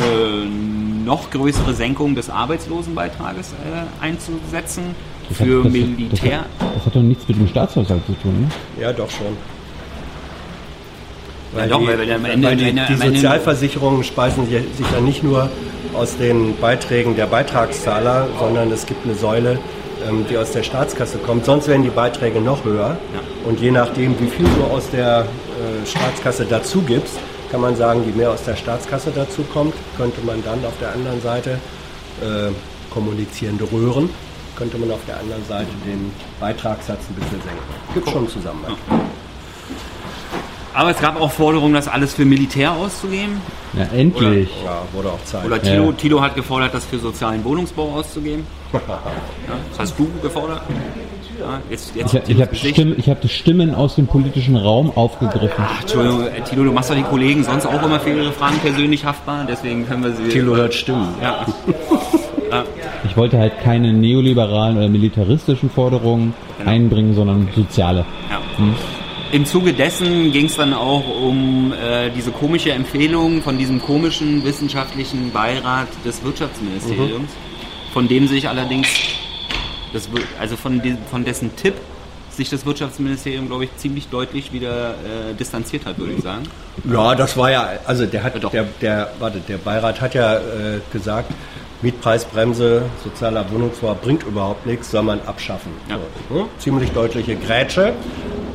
noch 1.05 1.29
größere 1.31 1.73
Senkung 1.73 2.15
des 2.15 2.29
Arbeitslosenbeitrages 2.29 3.49
äh, 3.53 4.03
einzusetzen, 4.03 4.83
Das 5.29 5.39
hat- 5.39 5.47
für 5.47 5.63
das, 5.63 5.73
Militär. 5.73 6.45
Das 6.59 6.67
hat, 6.67 6.75
das 6.77 6.85
hat 6.85 6.95
doch 6.95 7.01
nichts 7.01 7.27
mit 7.27 7.37
dem 7.37 7.47
Staatshaushalt 7.47 8.05
zu 8.05 8.13
tun, 8.21 8.41
ne? 8.41 8.81
Ja, 8.81 8.93
doch 8.93 9.09
schon. 9.09 9.27
Ja, 11.57 11.65
doch, 11.67 11.79
die, 11.79 11.87
weil 11.87 12.11
am 12.13 12.25
Ende- 12.25 12.47
weil 12.47 12.55
die, 12.55 12.63
am 12.63 12.69
Ende- 12.69 12.85
die 12.87 12.93
Ende- 12.93 13.05
Sozialversicherungen 13.15 14.03
speisen 14.03 14.45
sich 14.47 14.61
ja 14.93 15.01
nicht 15.01 15.23
nur 15.23 15.49
aus 15.93 16.15
den 16.17 16.55
Beiträgen 16.57 17.15
der 17.17 17.25
Beitragszahler, 17.25 18.27
sondern 18.39 18.71
es 18.71 18.85
gibt 18.85 19.05
eine 19.05 19.15
Säule, 19.15 19.59
ähm, 20.07 20.25
die 20.29 20.37
aus 20.37 20.51
der 20.53 20.63
Staatskasse 20.63 21.17
kommt. 21.17 21.43
Sonst 21.45 21.67
wären 21.67 21.83
die 21.83 21.89
Beiträge 21.89 22.39
noch 22.39 22.63
höher. 22.63 22.97
Und 23.45 23.59
je 23.59 23.71
nachdem, 23.71 24.17
wie 24.21 24.27
viel 24.27 24.45
du 24.45 24.63
aus 24.73 24.89
der 24.91 25.21
äh, 25.25 25.85
Staatskasse 25.85 26.45
dazu 26.49 26.81
gibst, 26.83 27.17
kann 27.51 27.61
man 27.61 27.75
sagen, 27.75 28.03
je 28.05 28.13
mehr 28.13 28.31
aus 28.31 28.43
der 28.43 28.55
Staatskasse 28.55 29.11
dazu 29.13 29.43
kommt, 29.53 29.73
könnte 29.97 30.21
man 30.21 30.41
dann 30.43 30.63
auf 30.65 30.73
der 30.79 30.93
anderen 30.93 31.21
Seite 31.21 31.59
äh, 32.21 32.49
kommunizierende 32.93 33.65
Röhren, 33.71 34.09
könnte 34.55 34.77
man 34.77 34.89
auf 34.91 34.99
der 35.05 35.19
anderen 35.19 35.43
Seite 35.45 35.67
den 35.85 36.11
Beitragssatz 36.39 36.99
ein 37.09 37.15
bisschen 37.15 37.41
senken. 37.41 37.93
Gibt 37.93 38.09
schon 38.09 38.27
Zusammenhang. 38.29 38.75
Aber 40.73 40.91
es 40.91 41.01
gab 41.01 41.19
auch 41.19 41.31
Forderungen, 41.31 41.73
das 41.73 41.89
alles 41.89 42.13
für 42.13 42.23
Militär 42.23 42.71
auszugeben. 42.71 43.41
Ja, 43.73 43.83
endlich. 43.93 44.49
Ja, 44.63 44.83
wurde 44.93 45.09
auch 45.09 45.23
Zeit. 45.25 45.43
Oder 45.45 45.61
Tilo, 45.61 45.87
Ja. 45.87 45.91
Tilo 45.91 46.21
hat 46.21 46.35
gefordert, 46.35 46.73
das 46.73 46.85
für 46.85 46.97
sozialen 46.99 47.43
Wohnungsbau 47.43 47.91
auszugeben. 47.93 48.47
Ja, 48.73 49.57
das 49.71 49.79
hast 49.79 49.99
du 49.99 50.09
gefordert. 50.21 50.61
Ja, 51.41 51.59
jetzt, 51.69 51.95
jetzt 51.95 52.13
Ich, 52.13 52.35
ich 52.35 52.41
habe 52.41 52.93
ich 52.97 53.09
hab 53.09 53.21
die 53.21 53.29
Stimmen 53.29 53.73
aus 53.75 53.95
dem 53.95 54.07
politischen 54.07 54.55
Raum 54.55 54.91
aufgegriffen. 54.95 55.63
Entschuldigung, 55.81 56.27
äh, 56.27 56.41
Tilo, 56.41 56.63
du 56.65 56.71
machst 56.71 56.89
doch 56.91 56.95
die 56.95 57.01
Kollegen 57.03 57.43
sonst 57.43 57.65
auch 57.65 57.81
immer 57.83 57.99
für 57.99 58.11
ihre 58.11 58.31
Fragen 58.31 58.57
persönlich 58.59 59.03
haftbar, 59.05 59.45
deswegen 59.49 59.87
können 59.87 60.03
wir 60.03 60.13
sie. 60.13 60.29
Thilo 60.29 60.55
hört 60.55 60.73
Stimmen. 60.73 61.07
Ja, 61.21 61.45
Ich 63.05 63.15
wollte 63.17 63.37
halt 63.39 63.53
keine 63.63 63.93
neoliberalen 63.93 64.77
oder 64.77 64.89
militaristischen 64.89 65.69
Forderungen 65.69 66.33
Genau. 66.59 66.69
einbringen, 66.71 67.15
sondern 67.15 67.47
soziale. 67.55 68.05
ja. 68.29 68.39
Im 69.31 69.45
Zuge 69.45 69.71
dessen 69.71 70.33
ging 70.33 70.47
es 70.47 70.57
dann 70.57 70.73
auch 70.73 71.03
um 71.21 71.71
äh, 71.71 72.09
diese 72.13 72.31
komische 72.31 72.71
Empfehlung 72.73 73.41
von 73.41 73.57
diesem 73.57 73.81
komischen 73.81 74.43
wissenschaftlichen 74.43 75.31
Beirat 75.31 75.87
des 76.03 76.21
Wirtschaftsministeriums, 76.25 77.31
von 77.93 78.09
dem 78.09 78.27
sich 78.27 78.49
allerdings 78.49 78.89
Das, 79.93 80.11
wir- 80.11 80.21
also 80.39 80.55
von, 80.55 80.81
de, 80.81 80.95
von 81.09 81.23
dessen 81.25 81.55
Tipp 81.55 81.73
sich 82.31 82.49
das 82.49 82.65
Wirtschaftsministerium, 82.65 83.47
glaube 83.47 83.65
ich, 83.65 83.75
ziemlich 83.77 84.07
deutlich 84.07 84.53
wieder 84.53 84.91
äh, 84.91 85.33
distanziert 85.37 85.85
hat, 85.85 85.97
würde 85.99 86.13
ich 86.13 86.23
sagen. 86.23 86.43
Ja, 86.89 87.13
das 87.13 87.35
war 87.35 87.51
ja, 87.51 87.67
also 87.85 88.05
der 88.05 88.23
hat, 88.23 88.41
Ja, 88.41 88.49
der, 88.49 88.63
der, 88.81 89.09
warte, 89.19 89.39
der 89.41 89.57
Beirat 89.57 89.99
hat 89.99 90.13
ja 90.13 90.35
äh, 90.37 90.39
gesagt, 90.93 91.29
Mietpreisbremse, 91.81 92.83
sozialer 93.03 93.45
Wohnungsbau 93.51 93.95
bringt 94.01 94.23
überhaupt 94.23 94.65
nichts, 94.65 94.91
soll 94.91 95.03
man 95.03 95.19
abschaffen. 95.25 95.71
Ja. 95.89 95.97
So, 96.29 96.35
ne? 96.35 96.45
Ziemlich 96.59 96.91
deutliche 96.91 97.35
Grätsche. 97.35 97.93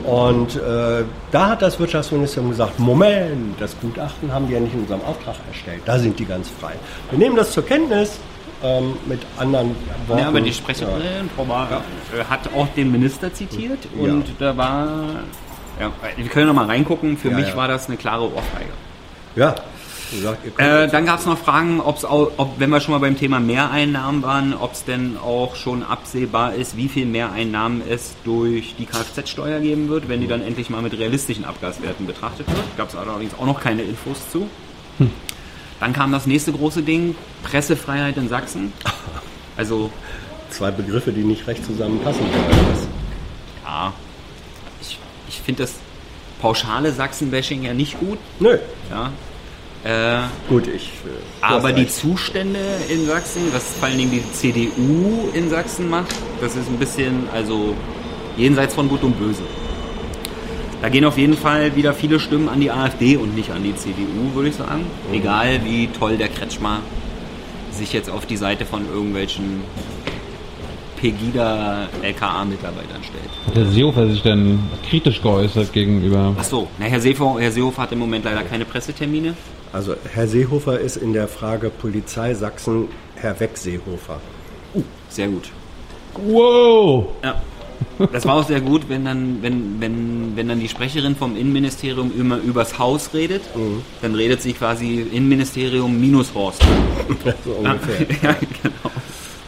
Und 0.05 0.57
äh, 0.57 1.03
da 1.33 1.49
hat 1.51 1.63
das 1.63 1.79
Wirtschaftsministerium 1.81 2.51
gesagt, 2.53 2.79
Moment, 2.79 3.61
das 3.61 3.77
Gutachten 3.81 4.33
haben 4.33 4.47
die 4.47 4.55
ja 4.55 4.61
nicht 4.61 4.73
in 4.75 4.81
unserem 4.83 5.03
Auftrag 5.03 5.35
erstellt. 5.49 5.83
Da 5.85 5.99
sind 5.99 6.19
die 6.19 6.25
ganz 6.25 6.49
frei. 6.49 6.75
Wir 7.11 7.19
nehmen 7.19 7.37
das 7.37 7.51
zur 7.51 7.67
Kenntnis 7.67 8.19
ähm, 8.63 8.95
mit 9.07 9.21
anderen 9.39 9.75
Worten. 10.07 10.23
Ja, 10.23 10.29
aber 10.29 10.41
die 10.41 10.53
Sprecherin, 10.53 11.31
Frau 11.35 11.45
Bar, 11.45 11.83
äh, 12.15 12.25
hat 12.25 12.49
auch 12.55 12.69
den 12.77 12.91
Minister 12.93 13.33
zitiert 13.33 13.79
und 13.99 14.25
da 14.39 14.57
war, 14.57 14.89
ja, 15.81 15.91
wir 16.17 16.29
können 16.29 16.47
noch 16.47 16.55
mal 16.55 16.67
reingucken, 16.67 17.17
für 17.17 17.31
Ja, 17.31 17.37
mich 17.37 17.49
ja. 17.49 17.57
war 17.57 17.69
das 17.69 17.89
eine 17.89 17.97
klare 17.97 18.25
Ohrfeige. 18.25 18.71
Ja, 19.35 19.49
ja 19.49 19.55
gesagt, 20.13 20.61
Äh, 20.61 20.89
dann 20.89 21.05
gab 21.07 21.19
es 21.19 21.27
noch 21.27 21.39
Fragen, 21.39 21.81
ob's 21.81 22.05
auch, 22.05 22.31
ob, 22.37 22.59
wenn 22.59 22.71
wir 22.71 22.81
schon 22.81 22.93
mal 22.93 22.99
beim 23.01 23.19
Thema 23.19 23.41
Mehreinnahmen 23.41 24.23
waren, 24.23 24.55
ob 24.55 24.73
es 24.73 24.85
denn 24.85 25.17
auch 25.19 25.57
schon 25.57 25.83
absehbar 25.83 26.55
ist, 26.55 26.77
wie 26.77 26.89
viel 26.89 27.07
Mehreinnahmen 27.07 27.83
es 27.89 28.15
durch 28.25 28.75
die 28.79 28.87
Kfz-Steuer 28.87 29.61
geben 29.61 29.89
wird, 29.89 30.09
wenn 30.09 30.21
die 30.21 30.29
dann 30.29 30.43
endlich 30.43 30.71
mal 30.71 30.81
mit 30.83 30.97
realistischen 30.99 31.45
Abgaswerten 31.45 32.07
betrachtet 32.07 32.47
wird. 32.49 32.77
Gab 32.77 32.89
es 32.89 32.97
allerdings 32.97 33.35
auch 33.39 33.47
noch 33.47 33.61
keine 33.61 33.83
Infos 33.83 34.19
zu. 34.31 34.49
Dann 35.81 35.93
kam 35.93 36.13
das 36.13 36.27
nächste 36.27 36.53
große 36.53 36.83
Ding, 36.83 37.15
Pressefreiheit 37.43 38.17
in 38.17 38.29
Sachsen. 38.29 38.73
Also, 39.59 39.91
zwei 40.51 40.71
Begriffe, 40.71 41.13
die 41.13 41.23
nicht 41.25 41.47
recht 41.47 41.65
zusammenpassen. 41.65 42.27
ja, 43.65 43.91
ich, 44.83 44.99
ich 45.29 45.41
finde 45.41 45.63
das 45.63 45.77
pauschale 46.43 46.93
Sachsen-Bashing 46.93 47.63
ja 47.63 47.73
nicht 47.73 47.99
gut. 47.99 48.19
Nö, 48.39 48.59
Ja. 48.91 49.11
Äh, 49.85 50.25
gut, 50.49 50.67
ich. 50.67 50.89
äh, 51.07 51.43
Aber 51.43 51.73
die. 51.73 51.89
Zustände 51.89 52.59
in 52.91 53.07
Sachsen, 53.07 53.43
was 53.53 53.73
vor 53.79 53.89
allen 53.89 53.97
Dingen 53.97 54.11
die 54.11 54.33
CDU 54.33 55.31
in 55.33 55.49
Sachsen 55.49 55.89
macht, 55.89 56.15
das 56.43 56.55
ist 56.57 56.69
ein 56.69 56.77
bisschen, 56.79 57.27
also 57.33 57.75
jenseits 58.37 58.75
von 58.75 58.89
Gut 58.89 59.05
und 59.05 59.19
Böse. 59.19 59.43
Da 60.83 60.89
gehen 60.89 61.05
auf 61.05 61.19
jeden 61.19 61.37
Fall 61.37 61.75
wieder 61.75 61.95
viele 61.95 62.21
Stimmen 62.21 62.49
an 62.49 62.61
die 62.61 62.71
AfD 62.71 63.17
und 63.17 63.35
nicht 63.35 63.51
an 63.51 63.63
die 63.63 63.75
CDU, 63.75 64.35
würde 64.35 64.51
ich 64.51 64.57
sagen. 64.57 64.87
Egal 65.13 65.61
wie 65.65 65.89
toll 65.89 66.17
der 66.17 66.29
Kretschmer 66.29 66.81
sich 67.73 67.93
jetzt 67.93 68.11
auf 68.11 68.27
die 68.27 68.37
Seite 68.37 68.65
von 68.65 68.89
irgendwelchen 68.89 69.63
Pegida-LKA-Mitarbeitern 70.97 73.03
stellt. 73.03 73.47
Hat 73.47 73.57
der 73.57 73.67
Seehofer 73.67 74.09
sich 74.09 74.23
dann 74.23 74.61
kritisch 74.89 75.23
geäußert 75.23 75.73
gegenüber. 75.73 76.35
Ach 76.39 76.45
so, 76.45 76.69
na, 76.79 76.87
Herr, 76.87 77.01
Seehofer, 77.01 77.41
Herr 77.41 77.53
Seehofer 77.53 77.83
hat 77.83 77.93
im 77.93 77.99
Moment 77.99 78.25
leider 78.25 78.43
keine 78.45 78.65
Pressetermine. 78.65 79.35
Also 79.73 79.95
Herr 80.13 80.27
Seehofer 80.27 80.81
ist 80.81 80.97
in 80.97 81.13
der 81.13 81.29
Frage 81.29 81.71
Polizei 81.71 82.35
Sachsen 82.35 82.89
Herr 83.17 83.39
Weg-Seehofer. 83.39 84.21
Sehr 85.09 85.29
gut. 85.29 85.51
Wow! 86.15 87.07
Ja. 87.23 87.43
Das 88.13 88.27
war 88.27 88.35
auch 88.35 88.47
sehr 88.47 88.61
gut, 88.61 88.89
wenn 88.89 89.05
dann, 89.05 89.39
wenn, 89.43 89.81
wenn, 89.81 90.33
wenn 90.37 90.49
dann 90.49 90.61
die 90.61 90.69
Sprecherin 90.69 91.17
vom 91.17 91.37
Innenministerium 91.37 92.13
immer 92.19 92.37
übers 92.39 92.79
Haus 92.79 93.11
redet, 93.15 93.43
dann 94.03 94.15
redet 94.15 94.43
sie 94.43 94.53
quasi 94.53 95.01
Innenministerium 95.13 95.99
minus 95.99 96.35
Horst. 96.35 96.63
so 97.45 97.53
ungefähr. 97.53 98.07
ja, 98.23 98.37
genau. 98.63 98.91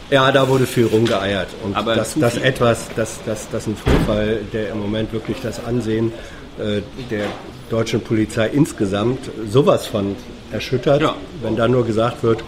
Ja, 0.09 0.31
da 0.31 0.47
wurde 0.49 0.65
viel 0.65 0.87
rumgeeiert. 0.87 1.49
Und 1.63 1.75
Aber 1.75 1.95
das, 1.95 2.15
das 2.15 2.37
etwas, 2.37 2.87
das, 2.95 3.19
das, 3.25 3.47
das 3.51 3.67
ein 3.67 3.75
Vorfall, 3.75 4.39
der 4.51 4.71
im 4.71 4.79
Moment 4.79 5.13
wirklich 5.13 5.37
das 5.43 5.63
Ansehen 5.63 6.11
äh, 6.57 6.81
der 7.11 7.25
deutschen 7.69 8.01
Polizei 8.01 8.47
insgesamt 8.47 9.29
sowas 9.47 9.85
von 9.85 10.15
erschüttert, 10.51 11.01
Ja. 11.03 11.15
wenn 11.43 11.55
da 11.55 11.67
nur 11.67 11.85
gesagt 11.85 12.23
wird, 12.23 12.43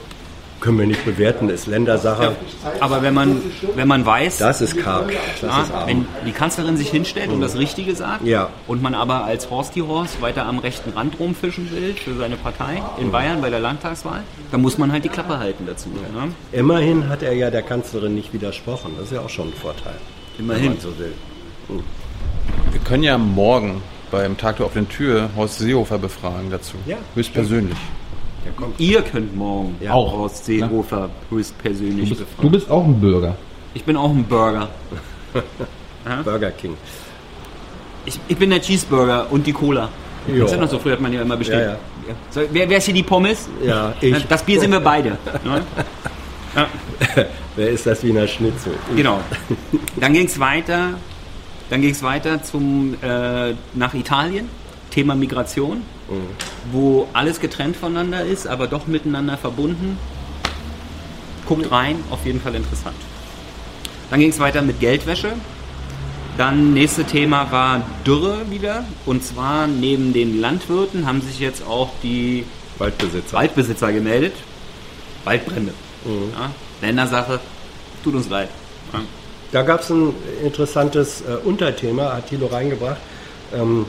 können 0.62 0.80
wir 0.80 0.86
nicht 0.88 1.04
bewerten, 1.04 1.50
ist 1.50 1.68
Ländersache. 1.68 2.36
Aber 2.80 3.02
wenn 3.02 3.14
man, 3.14 3.42
wenn 3.76 3.88
man 3.88 4.06
weiß, 4.06 4.38
Das 4.38 4.62
ist 4.62 4.78
karg, 4.78 5.12
das 5.42 5.68
ist 5.68 5.74
wenn 5.88 6.06
die 6.26 6.32
Kanzlerin 6.32 6.78
sich 6.78 6.90
hinstellt 6.90 7.30
und 7.32 7.42
das 7.42 7.58
Richtige 7.58 7.96
sagt 7.96 8.26
Ja. 8.26 8.50
und 8.68 8.82
man 8.82 8.94
aber 8.96 9.26
als 9.26 9.50
Horsty 9.50 9.80
Horst 9.82 10.22
weiter 10.22 10.46
am 10.46 10.60
rechten 10.60 10.92
Rand 10.92 11.20
rumfischen 11.20 11.72
will 11.72 11.94
für 11.96 12.14
seine 12.16 12.36
Partei 12.38 12.82
in 13.00 13.12
Bayern 13.12 13.42
bei 13.42 13.50
der 13.50 13.60
Landtagswahl, 13.60 14.22
dann 14.52 14.62
muss 14.62 14.78
man 14.78 14.92
halt 14.92 15.04
die 15.04 15.10
Klappe 15.10 15.40
halten 15.40 15.66
dazu. 15.66 15.90
Ne? 15.90 16.32
Immerhin 16.52 17.10
hat 17.10 17.24
er 17.24 17.34
ja 17.34 17.50
der 17.50 17.64
Kanzlerin 17.64 18.14
nicht 18.16 18.32
widersprochen. 18.34 18.92
Das 18.98 19.08
ist 19.08 19.14
ja 19.14 19.22
auch 19.22 19.30
schon 19.30 19.50
ein 19.50 19.54
Vorteil. 19.54 19.96
Immerhin. 20.38 20.64
Wenn 20.64 20.72
man 20.74 20.80
so 20.80 20.98
will. 20.98 21.14
Wir 22.72 22.80
können 22.82 23.04
ja 23.04 23.18
morgen 23.18 23.82
beim 24.12 24.38
Tag 24.38 24.58
der 24.58 24.66
offenen 24.68 24.90
Tür 24.90 25.30
Horst 25.36 25.60
Seehofer 25.60 25.98
befragen 25.98 26.52
dazu. 26.52 26.76
Ja. 26.86 26.98
Höchstpersönlich. 27.16 27.78
Kommt. 27.78 28.01
Ihr 28.78 29.02
könnt 29.02 29.36
morgen 29.36 29.76
Ja. 29.80 29.94
Auch. 29.94 30.12
Horst 30.14 30.46
Seehofer 30.46 31.10
höchstpersönlich 31.30 32.10
Du 32.10 32.16
bist, 32.16 32.28
du 32.42 32.50
bist 32.50 32.70
auch 32.70 32.86
ein 32.86 33.00
Bürger. 33.00 33.36
Ich 33.74 33.84
bin 33.84 33.96
auch 33.96 34.10
ein 34.10 34.24
Burger. 34.24 34.70
Burger 36.24 36.52
King. 36.52 36.76
Ich, 38.06 38.20
ich 38.28 38.38
bin 38.38 38.50
der 38.50 38.62
Cheeseburger 38.62 39.28
und 39.30 39.46
die 39.46 39.54
Cola. 39.54 39.90
Jo. 40.28 40.44
Das 40.44 40.54
ist 40.54 40.60
noch 40.60 40.70
so, 40.70 40.80
früher 40.80 40.94
hat 40.94 41.02
man 41.02 41.14
ja 41.14 41.22
immer 41.22 41.38
bestellt. 41.38 41.78
Ja, 42.08 42.10
ja. 42.10 42.16
So, 42.30 42.42
wer, 42.52 42.70
wer 42.70 42.78
ist 42.78 42.86
hier 42.86 42.94
die 42.94 43.04
Pommes? 43.04 43.48
Ja, 43.64 43.94
ich. 44.02 44.26
Das 44.28 44.44
Bier 44.44 44.60
sind 44.60 44.72
wir 44.72 44.80
beide. 44.80 45.18
Ne? 46.54 46.68
Wer 47.56 47.70
ist 47.70 47.86
das 47.86 48.04
Wiener 48.04 48.28
Schnitzel? 48.28 48.74
Genau. 48.94 49.22
Dann 49.96 50.12
ging 50.12 50.26
es 50.26 50.38
weiter. 50.38 50.96
Dann 51.70 51.82
ging 51.82 51.92
es 51.92 52.04
weiter 52.04 52.44
zum 52.44 52.96
äh, 53.02 53.54
nach 53.74 53.94
Italien. 53.94 54.50
Thema 54.90 55.16
Migration, 55.16 55.84
wo 56.72 57.08
alles 57.14 57.40
getrennt 57.40 57.76
voneinander 57.76 58.24
ist, 58.26 58.48
aber 58.48 58.68
doch 58.68 58.88
miteinander 58.88 59.38
verbunden. 59.38 59.98
Guckt 61.46 61.72
rein, 61.72 62.04
auf 62.10 62.26
jeden 62.26 62.42
Fall 62.42 62.56
interessant. 62.56 62.96
Dann 64.10 64.20
ging 64.20 64.30
es 64.30 64.40
weiter 64.40 64.62
mit 64.62 64.80
Geldwäsche. 64.80 65.34
Dann 66.38 66.74
nächste 66.74 67.04
Thema 67.04 67.52
war 67.52 67.82
Dürre 68.06 68.50
wieder. 68.50 68.86
Und 69.06 69.24
zwar 69.24 69.68
neben 69.68 70.14
den 70.14 70.40
Landwirten 70.40 71.06
haben 71.06 71.22
sich 71.22 71.40
jetzt 71.40 71.66
auch 71.66 71.90
die 72.04 72.46
Waldbesitzer. 72.78 73.38
Waldbesitzer 73.38 73.92
gemeldet. 73.92 74.34
Waldbrände. 75.24 75.74
Ja, 76.06 76.52
Ländersache. 76.82 77.40
Tut 78.04 78.16
uns 78.16 78.30
leid. 78.30 78.50
Ja. 78.94 79.02
Da 79.52 79.64
gab 79.64 79.82
es 79.82 79.90
ein 79.90 80.14
interessantes 80.44 81.22
äh, 81.22 81.36
Unterthema, 81.46 82.14
hat 82.14 82.28
Thilo 82.28 82.48
reingebracht. 82.48 82.98
Ähm, 83.54 83.86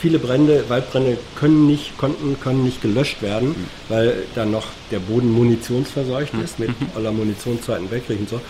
viele 0.00 0.18
Brände, 0.18 0.64
Waldbrände 0.68 1.18
können 1.38 1.66
nicht, 1.66 1.98
konnten, 1.98 2.38
können 2.40 2.64
nicht 2.64 2.80
gelöscht 2.82 3.22
werden, 3.22 3.54
weil 3.88 4.24
dann 4.34 4.50
noch 4.50 4.64
der 4.90 4.98
Boden 4.98 5.32
munitionsverseucht 5.32 6.32
ist 6.44 6.58
mit 6.58 6.70
aller 6.94 7.12
Munition 7.12 7.60
Zweiten 7.62 7.90
Weltkrieg 7.90 8.20
und 8.20 8.28
so. 8.28 8.40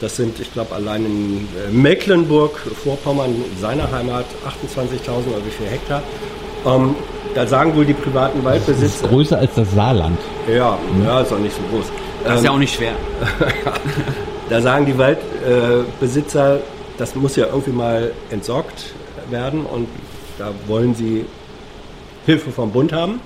Das 0.00 0.16
sind, 0.16 0.38
ich 0.38 0.52
glaube, 0.52 0.74
allein 0.74 1.04
in 1.04 1.48
äh, 1.66 1.72
Mecklenburg, 1.72 2.56
Vorpommern, 2.84 3.34
seiner 3.60 3.90
Heimat, 3.90 4.26
28.000 4.46 5.08
oder 5.08 5.44
wie 5.44 5.50
viel 5.50 5.66
Hektar. 5.66 6.02
Ähm, 6.64 6.94
da 7.34 7.46
sagen 7.46 7.74
wohl 7.74 7.84
die 7.84 7.94
privaten 7.94 8.42
Das 8.44 8.54
ist 8.54 8.68
Waldbesitzer, 8.68 9.08
größer 9.08 9.38
als 9.38 9.54
das 9.54 9.72
Saarland. 9.72 10.18
ja, 10.48 10.78
ja, 11.04 11.20
ist 11.20 11.32
auch 11.32 11.38
nicht 11.38 11.54
so 11.54 11.62
groß. 11.70 11.86
Das 12.24 12.38
ist 12.38 12.44
ja 12.44 12.50
auch 12.50 12.58
nicht 12.58 12.74
schwer. 12.74 12.92
Da 14.48 14.62
sagen 14.62 14.86
die 14.86 14.96
Waldbesitzer, 14.96 16.56
äh, 16.56 16.60
das 16.96 17.14
muss 17.14 17.36
ja 17.36 17.46
irgendwie 17.46 17.72
mal 17.72 18.12
entsorgt 18.30 18.94
werden 19.30 19.66
und 19.66 19.88
da 20.38 20.52
wollen 20.66 20.94
sie 20.94 21.24
Hilfe 22.26 22.50
vom 22.50 22.70
Bund 22.72 22.92
haben. 22.92 23.20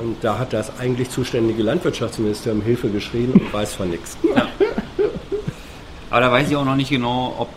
Und 0.00 0.16
da 0.22 0.38
hat 0.38 0.52
das 0.54 0.78
eigentlich 0.78 1.10
zuständige 1.10 1.62
Landwirtschaftsministerium 1.62 2.62
Hilfe 2.62 2.88
geschrieben 2.88 3.32
und 3.34 3.52
weiß 3.52 3.74
von 3.74 3.90
nichts. 3.90 4.16
Aber 6.10 6.20
da 6.20 6.32
weiß 6.32 6.48
ich 6.50 6.56
auch 6.56 6.64
noch 6.64 6.76
nicht 6.76 6.90
genau, 6.90 7.34
ob 7.38 7.48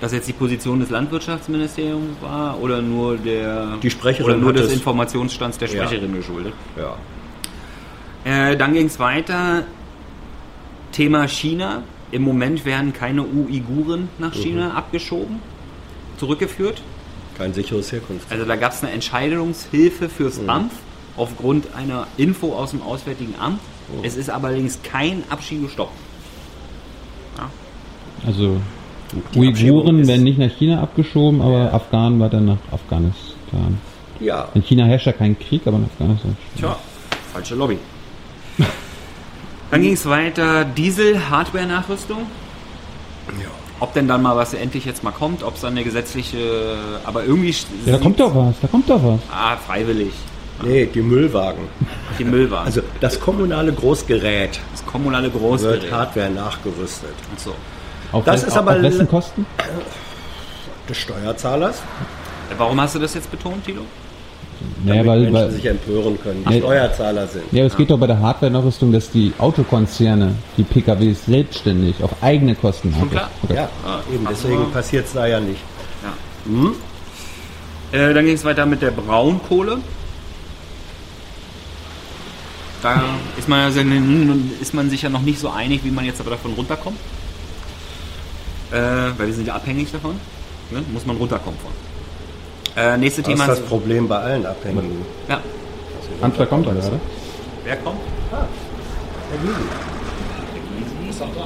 das 0.00 0.12
jetzt 0.12 0.26
die 0.26 0.32
Position 0.32 0.80
des 0.80 0.90
Landwirtschaftsministeriums 0.90 2.16
war 2.20 2.60
oder 2.60 2.82
nur 2.82 3.16
der 3.18 3.76
Die 3.82 3.90
Sprecherin 3.90 4.24
oder 4.34 4.36
nur 4.36 4.52
des 4.52 4.66
es- 4.66 4.72
Informationsstands 4.72 5.58
der 5.58 5.68
Ja. 5.68 5.84
Sprecherin 5.86 6.12
geschuldet. 6.12 6.54
Ja. 6.76 6.96
Äh, 8.50 8.56
dann 8.56 8.74
ging 8.74 8.86
es 8.86 8.98
weiter. 8.98 9.62
Thema 10.90 11.26
China. 11.28 11.82
Im 12.10 12.22
Moment 12.22 12.64
werden 12.64 12.92
keine 12.92 13.22
Uiguren 13.22 14.08
nach 14.18 14.34
China 14.34 14.70
Mhm. 14.70 14.76
abgeschoben, 14.76 15.40
zurückgeführt. 16.22 16.80
Kein 17.36 17.52
sicheres 17.52 17.90
Herkunft. 17.90 18.30
Also 18.30 18.44
da 18.44 18.54
gab 18.54 18.70
es 18.72 18.82
eine 18.84 18.92
Entscheidungshilfe 18.92 20.08
fürs 20.08 20.38
Mhm. 20.40 20.46
BAMF 20.46 20.72
aufgrund 21.16 21.74
einer 21.74 22.06
Info 22.16 22.54
aus 22.54 22.70
dem 22.70 22.80
Auswärtigen 22.80 23.34
Amt. 23.40 23.58
Mhm. 23.88 24.04
Es 24.04 24.14
ist 24.16 24.30
allerdings 24.30 24.78
kein 24.84 25.24
Abschiebestopp. 25.30 25.90
Also 28.24 28.58
Die 29.34 29.40
Uiguren 29.40 30.06
werden 30.06 30.22
nicht 30.22 30.38
nach 30.38 30.50
China 30.56 30.80
abgeschoben, 30.80 31.42
aber 31.42 31.74
Afghanen 31.74 32.20
weiter 32.20 32.40
nach 32.40 32.58
Afghanistan. 32.70 33.78
Ja, 34.20 34.48
In 34.54 34.62
China 34.62 34.84
herrscht 34.86 35.06
ja 35.06 35.12
kein 35.12 35.36
Krieg, 35.36 35.62
aber 35.66 35.78
in 35.78 35.84
Afghanistan. 35.86 36.36
Tja, 36.56 36.76
falsche 37.32 37.56
Lobby. 37.56 37.78
Dann 39.72 39.82
ging 39.82 39.94
es 39.94 40.06
weiter, 40.06 40.64
Diesel-Hardware-Nachrüstung. 40.64 42.26
Ob 43.82 43.92
denn 43.94 44.06
dann 44.06 44.22
mal 44.22 44.36
was 44.36 44.54
endlich 44.54 44.84
jetzt 44.84 45.02
mal 45.02 45.10
kommt, 45.10 45.42
ob 45.42 45.56
es 45.56 45.62
dann 45.62 45.72
eine 45.72 45.82
gesetzliche, 45.82 46.76
aber 47.02 47.24
irgendwie... 47.24 47.50
Ja, 47.84 47.94
da 47.94 47.98
kommt 47.98 48.20
doch 48.20 48.32
was, 48.32 48.54
da 48.62 48.68
kommt 48.68 48.88
doch 48.88 49.02
was. 49.02 49.18
Ah, 49.28 49.56
freiwillig. 49.56 50.12
Nee, 50.62 50.86
die 50.86 51.02
Müllwagen. 51.02 51.64
Die 52.16 52.24
Müllwagen. 52.24 52.66
Also 52.66 52.82
das 53.00 53.18
kommunale 53.18 53.72
Großgerät 53.72 54.60
das 54.70 54.86
kommunale 54.86 55.32
wird 55.32 55.42
Großgerät. 55.42 55.90
Hardware 55.90 56.30
nachgerüstet. 56.30 57.10
Ach 57.34 57.38
so. 57.40 57.54
Auf, 58.12 58.24
Das 58.24 58.44
ist 58.44 58.56
aber 58.56 58.76
auf 58.76 58.82
wessen 58.82 59.08
Kosten? 59.08 59.46
Des 60.88 60.98
Steuerzahlers, 60.98 61.82
Warum 62.56 62.80
hast 62.80 62.94
du 62.94 63.00
das 63.00 63.14
jetzt 63.14 63.32
betont, 63.32 63.64
Tilo? 63.64 63.82
Naja, 64.84 65.06
weil, 65.06 65.18
Menschen 65.20 65.34
weil, 65.34 65.50
sich 65.50 65.66
empören 65.66 66.18
können, 66.22 66.44
die 66.48 66.54
Ja. 66.54 66.58
Steuerzahler 66.60 67.26
sind. 67.26 67.44
ja, 67.52 67.64
es 67.64 67.76
geht 67.76 67.90
doch 67.90 67.98
bei 67.98 68.06
der 68.06 68.18
Hardware-Nachrüstung, 68.20 68.92
dass 68.92 69.10
die 69.10 69.32
Autokonzerne 69.38 70.34
die 70.56 70.62
PKWs 70.64 71.26
selbstständig 71.26 72.02
auf 72.02 72.10
eigene 72.22 72.54
Kosten 72.54 72.94
haben. 72.96 73.10
klar. 73.10 73.30
Okay. 73.42 73.54
Ja, 73.54 73.68
Ah, 73.86 74.00
eben, 74.12 74.26
deswegen 74.30 74.70
passiert 74.72 75.06
es 75.06 75.12
da 75.12 75.26
ja 75.26 75.40
nicht. 75.40 75.60
Äh, 77.92 78.14
dann 78.14 78.24
ging 78.24 78.34
es 78.34 78.44
weiter 78.44 78.66
mit 78.66 78.82
der 78.82 78.90
Braunkohle. 78.90 79.78
Da 82.82 83.00
ist 83.38 83.48
man, 83.48 83.60
also, 83.60 83.80
ist 84.60 84.74
man 84.74 84.90
sich 84.90 85.02
ja 85.02 85.08
noch 85.08 85.22
nicht 85.22 85.38
so 85.38 85.50
einig, 85.50 85.84
wie 85.84 85.90
man 85.90 86.04
jetzt 86.04 86.20
aber 86.20 86.30
davon 86.30 86.52
runterkommt. 86.54 86.98
Äh, 88.72 88.76
weil 89.16 89.26
wir 89.28 89.34
sind 89.34 89.46
ja 89.46 89.54
abhängig 89.54 89.92
davon. 89.92 90.16
Ne? 90.70 90.82
Muss 90.92 91.06
man 91.06 91.16
runterkommen 91.16 91.60
von. 91.60 91.70
Äh, 92.74 92.96
nächste 92.96 93.22
Das 93.22 93.30
Thema 93.30 93.44
ist 93.44 93.50
das 93.50 93.60
Problem 93.68 94.08
bei 94.08 94.16
allen 94.16 94.46
Abhängigen. 94.46 95.04
Ja, 95.28 95.40
Handwerk 96.22 96.48
kommt 96.48 96.66
da 96.66 96.72
gerade. 96.72 97.00
wer 97.64 97.76
kommt? 97.76 97.98
Herr 98.30 98.46
Gysi. 99.42 99.64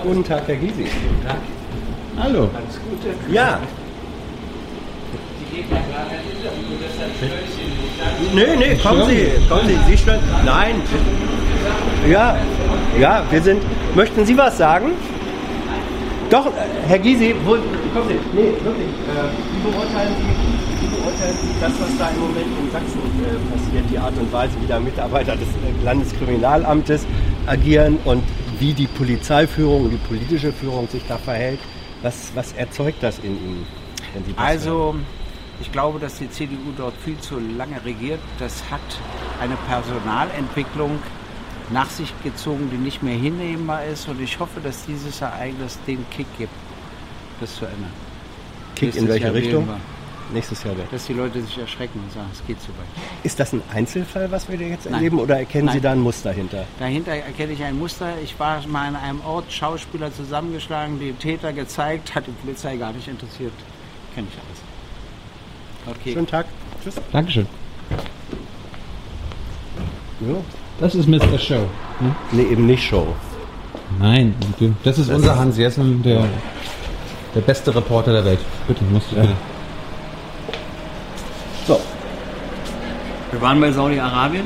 Guten 0.04 0.24
Tag, 0.24 0.42
Herr 0.46 0.56
Gysi. 0.56 0.86
Hallo. 2.18 2.48
Ja. 3.30 3.58
Nee, 8.32 8.56
nee, 8.56 8.76
kommen 8.76 9.08
Sie, 9.08 9.28
kommen 9.48 9.66
Sie, 9.66 9.78
Sie 9.90 9.98
stören. 9.98 10.20
Nein. 10.44 10.76
Ja, 12.08 12.36
ja, 13.00 13.22
wir 13.30 13.42
sind. 13.42 13.62
Möchten 13.96 14.24
Sie 14.26 14.36
was 14.36 14.58
sagen? 14.58 14.92
Doch, 16.30 16.46
äh, 16.46 16.50
Herr 16.86 16.98
Gysi, 16.98 17.34
wo, 17.44 17.52
kommen 17.52 18.08
Sie. 18.08 18.18
Nee, 18.32 18.52
wirklich. 18.62 18.86
Äh, 18.86 19.30
wie, 19.54 19.70
beurteilen 19.70 20.14
Sie, 20.18 20.22
wie 20.22 20.34
beurteilen 20.34 20.46
Sie 20.52 20.55
das, 21.60 21.72
was 21.80 21.98
da 21.98 22.10
im 22.10 22.20
Moment 22.20 22.46
in 22.60 22.70
Sachsen 22.70 23.00
äh, 23.00 23.52
passiert, 23.52 23.84
die 23.90 23.98
Art 23.98 24.16
und 24.16 24.32
Weise, 24.32 24.52
wie 24.60 24.66
da 24.66 24.78
Mitarbeiter 24.78 25.36
des 25.36 25.48
äh, 25.48 25.84
Landeskriminalamtes 25.84 27.06
agieren 27.46 27.98
und 28.04 28.22
wie 28.58 28.72
die 28.72 28.86
Polizeiführung 28.86 29.84
und 29.84 29.90
die 29.90 29.96
politische 30.08 30.52
Führung 30.52 30.88
sich 30.88 31.02
da 31.08 31.18
verhält? 31.18 31.60
Was, 32.02 32.30
was 32.34 32.52
erzeugt 32.52 33.02
das 33.02 33.18
in 33.18 33.36
Ihnen? 33.36 33.66
das 34.14 34.22
hören? 34.26 34.34
Also, 34.36 34.94
ich 35.60 35.72
glaube, 35.72 35.98
dass 35.98 36.18
die 36.18 36.30
CDU 36.30 36.72
dort 36.76 36.94
viel 37.04 37.18
zu 37.18 37.38
lange 37.38 37.82
regiert. 37.84 38.20
Das 38.38 38.62
hat 38.70 38.80
eine 39.40 39.56
Personalentwicklung 39.68 40.98
nach 41.70 41.90
sich 41.90 42.12
gezogen, 42.22 42.70
die 42.70 42.76
nicht 42.76 43.02
mehr 43.02 43.16
hinnehmbar 43.16 43.84
ist. 43.84 44.08
Und 44.08 44.20
ich 44.20 44.38
hoffe, 44.38 44.60
dass 44.60 44.84
dieses 44.86 45.20
Ereignis 45.20 45.78
den 45.86 46.04
Kick 46.10 46.26
gibt, 46.38 46.52
das 47.40 47.56
zu 47.56 47.64
ändern. 47.64 47.92
Kick 48.74 48.94
in 48.94 49.08
welche 49.08 49.32
Richtung? 49.32 49.66
wählen 49.66 49.78
wir. 49.78 49.95
Nächstes 50.32 50.64
Jahr 50.64 50.74
wieder. 50.74 50.86
Dass 50.90 51.06
die 51.06 51.12
Leute 51.12 51.40
sich 51.40 51.56
erschrecken 51.58 52.00
und 52.04 52.12
sagen, 52.12 52.28
es 52.32 52.44
geht 52.46 52.60
zu 52.60 52.68
weit. 52.68 52.86
Ist 53.22 53.38
das 53.38 53.52
ein 53.52 53.62
Einzelfall, 53.72 54.30
was 54.30 54.48
wir 54.48 54.58
jetzt 54.58 54.86
Nein. 54.86 54.94
erleben, 54.94 55.20
oder 55.20 55.38
erkennen 55.38 55.68
Sie 55.68 55.74
Nein. 55.74 55.82
da 55.82 55.92
ein 55.92 56.00
Muster 56.00 56.32
hinter? 56.32 56.64
Dahinter 56.78 57.12
erkenne 57.12 57.52
ich 57.52 57.62
ein 57.62 57.78
Muster. 57.78 58.14
Ich 58.22 58.38
war 58.38 58.66
mal 58.66 58.88
an 58.88 58.96
einem 58.96 59.20
Ort, 59.24 59.52
Schauspieler 59.52 60.12
zusammengeschlagen, 60.12 60.98
die 60.98 61.12
Täter 61.12 61.52
gezeigt, 61.52 62.14
hat 62.14 62.26
die 62.26 62.32
Polizei 62.32 62.76
gar 62.76 62.92
nicht 62.92 63.06
interessiert. 63.06 63.52
Kenne 64.14 64.26
ich 64.30 64.38
alles. 64.38 65.96
Okay. 65.98 66.12
Schönen 66.12 66.26
Tag. 66.26 66.46
Tschüss. 66.82 66.96
Dankeschön. 67.12 67.46
Ja. 70.20 70.34
Das 70.80 70.94
ist 70.94 71.08
Mr. 71.08 71.38
Show. 71.38 71.66
Hm? 71.98 72.14
Nee, 72.32 72.42
eben 72.42 72.66
nicht 72.66 72.82
Show. 72.82 73.06
Nein, 73.98 74.34
das 74.82 74.98
ist 74.98 75.10
unser 75.10 75.36
Hans 75.38 75.56
Jessen, 75.56 76.02
der, 76.02 76.24
der 77.34 77.40
beste 77.40 77.74
Reporter 77.74 78.12
der 78.12 78.24
Welt. 78.24 78.40
Bitte, 78.66 78.82
musst 78.84 79.12
du 79.12 79.16
bitte. 79.16 79.34
So, 81.66 81.80
Wir 83.32 83.40
waren 83.40 83.60
bei 83.60 83.72
Saudi-Arabien. 83.72 84.44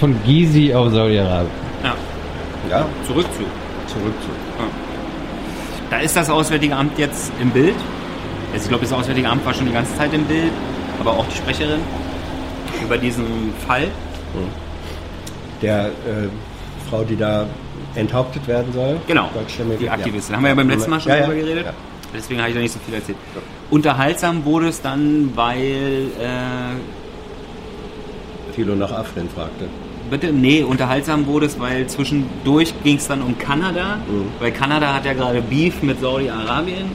Von 0.00 0.16
Gizi 0.24 0.74
auf 0.74 0.92
Saudi-Arabien. 0.92 1.50
Ja, 1.82 1.94
ja, 2.70 2.86
zurück 3.06 3.26
zu. 3.32 3.42
zurück 3.92 4.14
zu. 4.20 4.28
Da 5.90 5.98
ist 5.98 6.16
das 6.16 6.28
Auswärtige 6.30 6.76
Amt 6.76 6.98
jetzt 6.98 7.32
im 7.40 7.50
Bild. 7.50 7.74
Also 8.52 8.64
ich 8.64 8.68
glaube, 8.68 8.84
das 8.84 8.92
Auswärtige 8.92 9.28
Amt 9.28 9.44
war 9.46 9.54
schon 9.54 9.66
die 9.66 9.72
ganze 9.72 9.96
Zeit 9.96 10.12
im 10.12 10.24
Bild, 10.24 10.52
aber 11.00 11.12
auch 11.12 11.26
die 11.26 11.36
Sprecherin 11.36 11.80
über 12.84 12.98
diesen 12.98 13.52
Fall. 13.66 13.88
Der 15.62 15.86
äh, 15.86 15.90
Frau, 16.90 17.02
die 17.04 17.16
da 17.16 17.46
enthauptet 17.94 18.46
werden 18.46 18.72
soll. 18.72 18.98
Genau, 19.06 19.28
die 19.78 19.84
ja. 19.84 19.92
Aktivistin. 19.92 20.36
Haben 20.36 20.42
wir 20.42 20.48
ja 20.50 20.54
beim 20.54 20.68
letzten 20.68 20.90
Mal 20.90 21.00
schon 21.00 21.12
Ja, 21.12 21.18
ja. 21.18 21.26
drüber 21.26 21.36
geredet. 21.40 21.66
Ja. 21.66 21.72
Deswegen 22.14 22.40
habe 22.40 22.50
ich 22.50 22.54
da 22.54 22.60
nicht 22.60 22.72
so 22.72 22.78
viel 22.84 22.94
erzählt. 22.94 23.16
Unterhaltsam 23.70 24.44
wurde 24.44 24.68
es 24.68 24.80
dann, 24.82 25.30
weil 25.34 26.08
äh, 26.20 26.74
Thilo 28.54 28.74
nach 28.74 28.92
Afrin 28.92 29.28
fragte. 29.34 29.66
Bitte? 30.10 30.30
Nee, 30.32 30.62
unterhaltsam 30.62 31.26
wurde 31.26 31.46
es, 31.46 31.58
weil 31.58 31.86
zwischendurch 31.86 32.74
ging 32.84 32.96
es 32.98 33.08
dann 33.08 33.22
um 33.22 33.38
Kanada, 33.38 33.96
Mhm. 34.06 34.26
weil 34.40 34.52
Kanada 34.52 34.92
hat 34.94 35.06
ja 35.06 35.14
gerade 35.14 35.40
Beef 35.40 35.82
mit 35.82 36.00
Saudi-Arabien 36.00 36.90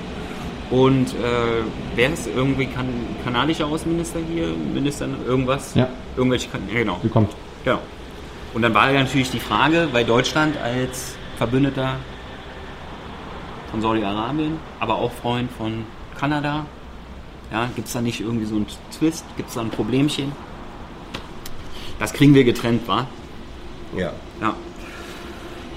und 0.70 1.08
äh, 1.08 1.64
wer 1.96 2.14
ist 2.14 2.28
irgendwie 2.36 2.68
kan 2.68 2.86
kanadischer 3.24 3.66
Außenminister 3.66 4.20
hier? 4.32 4.50
Minister 4.74 5.08
irgendwas? 5.28 5.74
Ja. 5.74 5.88
Irgendwelche, 6.16 6.50
kan 6.50 6.62
ja, 6.72 6.80
genau. 6.80 7.00
Willkommen. 7.02 7.28
genau. 7.64 7.80
Und 8.54 8.62
dann 8.62 8.74
war 8.76 8.92
ja 8.92 9.00
natürlich 9.02 9.32
die 9.32 9.40
Frage, 9.40 9.88
weil 9.94 10.06
Deutschland 10.06 10.56
als 10.64 11.16
Verbündeter 11.38 11.96
von 13.72 13.82
Saudi-Arabien, 13.82 14.58
aber 14.80 14.96
auch 14.96 15.12
Freund 15.12 15.52
von 15.52 15.84
Kanada, 16.20 16.66
ja, 17.52 17.70
gibt 17.76 17.88
es 17.88 17.94
da 17.94 18.02
nicht 18.02 18.20
irgendwie 18.20 18.46
so 18.46 18.56
einen 18.56 18.68
Twist? 18.98 19.26
Gibt 19.38 19.50
es 19.50 19.56
da 19.56 19.62
ein 19.62 19.70
Problemchen? 19.70 20.32
Das 22.00 22.14
kriegen 22.14 22.34
wir 22.34 22.44
getrennt, 22.44 22.88
war? 22.88 23.08
Ja. 23.96 24.12
Ja. 24.42 24.54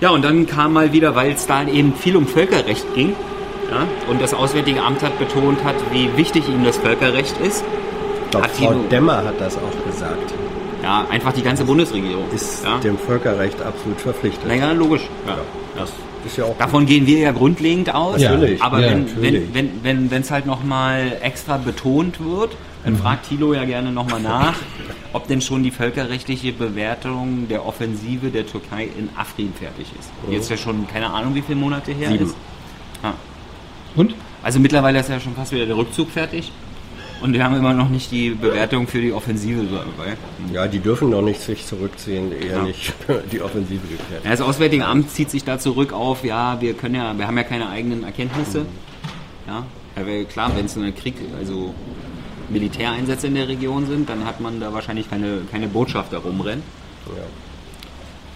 Ja, 0.00 0.10
und 0.10 0.22
dann 0.22 0.46
kam 0.46 0.72
mal 0.72 0.92
wieder, 0.92 1.14
weil 1.14 1.32
es 1.32 1.46
da 1.46 1.62
eben 1.64 1.94
viel 1.94 2.16
um 2.16 2.26
Völkerrecht 2.26 2.94
ging. 2.94 3.14
Ja, 3.70 3.86
und 4.10 4.20
das 4.20 4.34
Auswärtige 4.34 4.82
Amt 4.82 5.02
hat 5.02 5.18
betont 5.18 5.62
hat, 5.62 5.76
wie 5.92 6.16
wichtig 6.16 6.48
ihm 6.48 6.64
das 6.64 6.78
Völkerrecht 6.78 7.38
ist. 7.38 7.64
Hat 8.34 8.50
Frau 8.50 8.74
Demmer 8.90 9.24
hat 9.24 9.40
das 9.40 9.56
auch 9.56 9.86
gesagt. 9.86 10.32
Ja, 10.82 11.06
einfach 11.10 11.32
die 11.32 11.42
ganze 11.42 11.64
Bundesregierung. 11.64 12.24
Ist 12.34 12.64
ja. 12.64 12.78
dem 12.78 12.98
Völkerrecht 12.98 13.60
absolut 13.60 14.00
verpflichtet. 14.00 14.46
Naja, 14.46 14.72
logisch. 14.72 15.02
Ja. 15.26 15.38
Das 15.76 15.90
ist 16.24 16.36
ja 16.36 16.44
auch 16.44 16.56
Davon 16.58 16.86
gehen 16.86 17.06
wir 17.06 17.18
ja 17.18 17.32
grundlegend 17.32 17.94
aus. 17.94 18.20
Natürlich. 18.20 18.62
Aber 18.62 18.78
wenn 18.78 19.04
natürlich. 19.04 19.54
wenn 19.54 19.54
wenn 19.54 19.84
wenn 19.84 20.10
wenn 20.10 20.22
es 20.22 20.30
halt 20.30 20.46
nochmal 20.46 21.18
extra 21.22 21.56
betont 21.56 22.22
wird, 22.22 22.56
dann 22.84 22.96
fragt 22.96 23.28
Thilo 23.28 23.52
ja 23.52 23.64
gerne 23.64 23.92
nochmal 23.92 24.20
nach, 24.20 24.54
ob 25.12 25.28
denn 25.28 25.40
schon 25.40 25.62
die 25.62 25.70
völkerrechtliche 25.70 26.52
Bewertung 26.52 27.46
der 27.48 27.66
Offensive 27.66 28.30
der 28.30 28.46
Türkei 28.46 28.88
in 28.98 29.10
Afrin 29.16 29.52
fertig 29.52 29.86
ist. 29.98 30.10
Die 30.26 30.34
Jetzt 30.34 30.50
ja 30.50 30.56
schon 30.56 30.86
keine 30.88 31.10
Ahnung, 31.10 31.34
wie 31.34 31.42
viele 31.42 31.58
Monate 31.58 31.92
her 31.92 32.10
Sieben. 32.10 32.26
ist. 32.26 32.36
Ja. 33.02 33.14
Und? 33.96 34.14
Also 34.42 34.58
mittlerweile 34.58 35.00
ist 35.00 35.10
ja 35.10 35.20
schon 35.20 35.34
fast 35.34 35.52
wieder 35.52 35.66
der 35.66 35.76
Rückzug 35.76 36.10
fertig. 36.10 36.50
Und 37.20 37.34
wir 37.34 37.44
haben 37.44 37.54
immer 37.54 37.74
noch 37.74 37.90
nicht 37.90 38.10
die 38.10 38.30
Bewertung 38.30 38.86
für 38.86 39.00
die 39.00 39.12
Offensive 39.12 39.64
dabei. 39.64 40.16
Ja, 40.54 40.66
die 40.66 40.78
dürfen 40.78 41.10
doch 41.10 41.20
nicht 41.20 41.40
sich 41.40 41.66
zurückziehen, 41.66 42.32
eher 42.32 42.58
Ja. 42.58 42.62
nicht 42.62 42.94
die 43.32 43.42
Offensive 43.42 43.86
gefährden. 43.86 44.24
Ja, 44.24 44.30
das 44.30 44.40
Auswärtige 44.40 44.86
Amt 44.86 45.10
zieht 45.10 45.30
sich 45.30 45.44
da 45.44 45.58
zurück 45.58 45.92
auf, 45.92 46.24
ja, 46.24 46.60
wir 46.60 46.72
können 46.74 46.94
ja, 46.94 47.16
wir 47.18 47.26
haben 47.26 47.36
ja 47.36 47.42
keine 47.44 47.68
eigenen 47.68 48.04
Erkenntnisse. 48.04 48.64
Ja, 49.46 49.64
aber 49.96 50.24
klar, 50.24 50.52
wenn 50.56 50.64
es 50.66 50.76
ein 50.78 50.94
Krieg, 50.94 51.14
also 51.38 51.74
Militäreinsätze 52.48 53.26
in 53.26 53.34
der 53.34 53.48
Region 53.48 53.86
sind, 53.86 54.08
dann 54.08 54.24
hat 54.24 54.40
man 54.40 54.58
da 54.58 54.72
wahrscheinlich 54.72 55.10
keine, 55.10 55.42
keine 55.50 55.68
Botschafter 55.68 56.18
rumrennen. 56.18 56.62
Ja. 57.06 57.22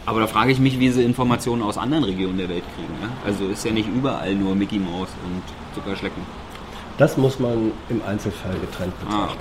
Aber 0.06 0.20
da 0.20 0.26
frage 0.26 0.52
ich 0.52 0.58
mich, 0.58 0.78
wie 0.78 0.90
sie 0.90 1.02
Informationen 1.02 1.62
aus 1.62 1.78
anderen 1.78 2.04
Regionen 2.04 2.36
der 2.36 2.50
Welt 2.50 2.64
kriegen. 2.76 2.92
Ja? 3.00 3.08
Also 3.24 3.46
ist 3.48 3.64
ja 3.64 3.72
nicht 3.72 3.88
überall 3.88 4.34
nur 4.34 4.54
Mickey 4.54 4.78
Mouse 4.78 5.08
und 5.24 5.42
Zuckerschlecken. 5.74 6.22
Das 6.98 7.16
muss 7.16 7.38
man 7.38 7.72
im 7.90 8.00
Einzelfall 8.06 8.52
getrennt 8.60 8.92
Ah, 9.08 9.22
betrachten. 9.26 9.38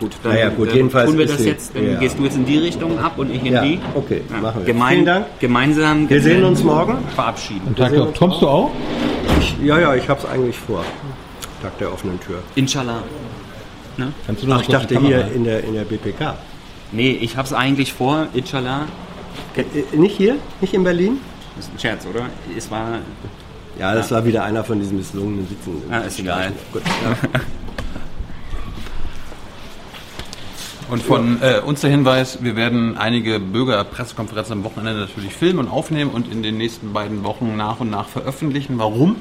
gut, 0.00 0.12
dann, 0.22 0.32
Naja, 0.32 0.48
gut, 0.50 0.68
dann 0.68 0.76
jedenfalls 0.76 1.10
tun 1.10 1.18
wir 1.18 1.26
das 1.26 1.44
jetzt. 1.44 1.74
Dann 1.76 1.92
ja. 1.92 1.98
gehst 2.00 2.18
du 2.18 2.24
jetzt 2.24 2.36
in 2.36 2.44
die 2.44 2.58
Richtung 2.58 2.98
ab 2.98 3.12
und 3.16 3.30
ich 3.32 3.44
in 3.44 3.52
Ja, 3.52 3.62
die. 3.62 3.78
okay, 3.94 4.22
machen 4.42 4.60
wir. 4.60 4.64
Gemein, 4.66 4.92
Vielen 4.94 5.06
Dank. 5.06 5.26
Gemeinsam 5.38 6.08
Wir 6.10 6.20
sehen 6.20 6.44
uns 6.44 6.62
morgen. 6.64 6.98
verabschieden. 7.14 7.74
Tag 7.76 7.92
Kommst 8.18 8.42
du 8.42 8.48
auch? 8.48 8.70
Ich, 9.38 9.56
ja, 9.62 9.78
ja, 9.78 9.94
ich 9.94 10.08
habe 10.08 10.20
es 10.20 10.26
eigentlich 10.26 10.58
vor. 10.58 10.82
Tag 11.62 11.78
der 11.78 11.92
offenen 11.92 12.18
Tür. 12.20 12.38
Inshallah. 12.56 13.02
Ne? 13.96 14.12
Kannst 14.26 14.42
du 14.42 14.46
noch 14.48 14.56
Ach, 14.56 14.60
ich 14.62 14.68
dachte 14.68 14.98
hier 15.00 15.28
in 15.34 15.44
der, 15.44 15.64
in 15.64 15.74
der 15.74 15.84
BPK. 15.84 16.34
Nee, 16.92 17.12
ich 17.20 17.36
hab's 17.36 17.52
eigentlich 17.52 17.92
vor, 17.92 18.26
inshallah. 18.34 18.82
Äh, 19.56 19.96
Nicht 19.96 20.16
hier? 20.16 20.36
Nicht 20.60 20.74
in 20.74 20.84
Berlin? 20.84 21.18
Das 21.56 21.66
ist 21.66 21.74
ein 21.74 21.78
Scherz, 21.78 22.06
oder? 22.06 22.26
Es 22.56 22.70
war. 22.70 22.98
Ja, 23.78 23.94
das 23.94 24.10
war 24.10 24.24
wieder 24.24 24.42
einer 24.44 24.64
von 24.64 24.78
diesen 24.80 24.96
misslungenen 24.96 25.48
Witzen. 25.50 25.82
Ah, 25.90 25.98
ist 25.98 26.18
egal. 26.18 26.52
Gut, 26.72 26.82
ja. 26.84 27.40
Und 30.88 31.02
von 31.02 31.42
äh, 31.42 31.60
uns 31.64 31.80
der 31.80 31.90
Hinweis, 31.90 32.44
wir 32.44 32.54
werden 32.54 32.96
einige 32.96 33.40
Bürgerpressekonferenzen 33.40 34.52
am 34.52 34.64
Wochenende 34.64 35.00
natürlich 35.00 35.34
filmen 35.34 35.58
und 35.58 35.68
aufnehmen 35.68 36.12
und 36.12 36.30
in 36.30 36.44
den 36.44 36.58
nächsten 36.58 36.92
beiden 36.92 37.24
Wochen 37.24 37.56
nach 37.56 37.80
und 37.80 37.90
nach 37.90 38.08
veröffentlichen. 38.08 38.78
Warum? 38.78 39.16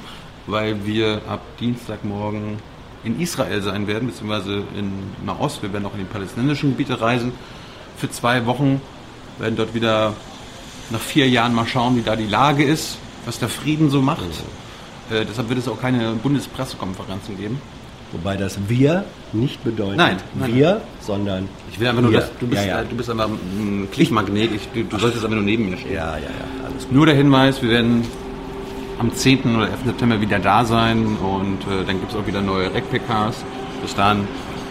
Weil 0.46 0.86
wir 0.86 1.22
ab 1.28 1.42
Dienstagmorgen 1.60 2.60
in 3.04 3.20
Israel 3.20 3.64
sein 3.64 3.88
werden, 3.88 4.10
beziehungsweise 4.10 4.64
in 4.78 4.92
Nahost. 5.26 5.64
Wir 5.64 5.74
werden 5.74 5.88
auch 5.88 5.94
in 5.94 6.02
die 6.02 6.06
palästinensischen 6.06 6.72
Gebiete 6.72 7.02
reisen. 7.02 7.32
Für 7.98 8.12
zwei 8.12 8.46
Wochen 8.46 8.80
werden 9.40 9.56
dort 9.56 9.74
wieder 9.74 10.14
nach 10.92 11.00
vier 11.00 11.28
Jahren 11.28 11.56
mal 11.56 11.66
schauen, 11.66 11.96
wie 11.96 12.04
da 12.04 12.16
die 12.16 12.28
Lage 12.28 12.64
ist, 12.64 13.00
was 13.26 13.40
der 13.40 13.50
Frieden 13.50 13.90
so 13.90 14.02
macht. 14.02 14.24
Äh, 15.12 15.26
deshalb 15.26 15.50
wird 15.50 15.60
es 15.60 15.68
auch 15.68 15.80
keine 15.80 16.14
Bundespressekonferenzen 16.14 17.38
geben. 17.38 17.62
Wobei 18.12 18.38
das 18.38 18.58
wir 18.68 19.04
nicht 19.34 19.64
bedeutet 19.64 19.98
Nein, 19.98 20.18
nein, 20.36 20.56
wir, 20.56 20.82
sondern 21.02 21.50
Ich 21.72 21.80
will 21.80 21.88
einfach 21.88 22.02
nur, 22.02 22.12
wir. 22.12 22.20
dass 22.22 22.32
du 22.40 22.48
bist, 22.48 22.62
ja, 22.64 22.68
ja. 22.68 22.82
äh, 22.82 22.86
du 22.86 22.96
bist 22.96 23.10
einfach 23.10 23.28
ein 23.28 23.88
Klickmagnet. 23.92 24.52
Ich, 24.56 24.70
du, 24.74 24.84
du 24.84 24.98
solltest 24.98 25.26
einfach 25.26 25.36
nur 25.36 25.46
neben 25.46 25.70
mir 25.70 25.78
stehen. 25.78 25.94
ja, 25.94 26.18
ja, 26.18 26.24
ja. 26.24 26.70
Nur 26.92 27.06
der 27.06 27.16
Hinweis, 27.16 27.62
wir 27.62 27.70
werden 27.70 28.04
am 29.00 29.14
10. 29.14 29.56
oder 29.56 29.70
11. 29.70 29.80
September 29.86 30.22
wieder 30.22 30.40
da 30.40 30.64
sein 30.64 31.06
und 31.18 31.62
äh, 31.64 31.84
dann 31.86 32.00
gibt 32.00 32.12
es 32.12 32.18
auch 32.18 32.26
wieder 32.26 32.42
neue 32.42 32.74
REC-PKs. 32.74 33.44
Bis 33.82 33.96
dahin 33.96 34.28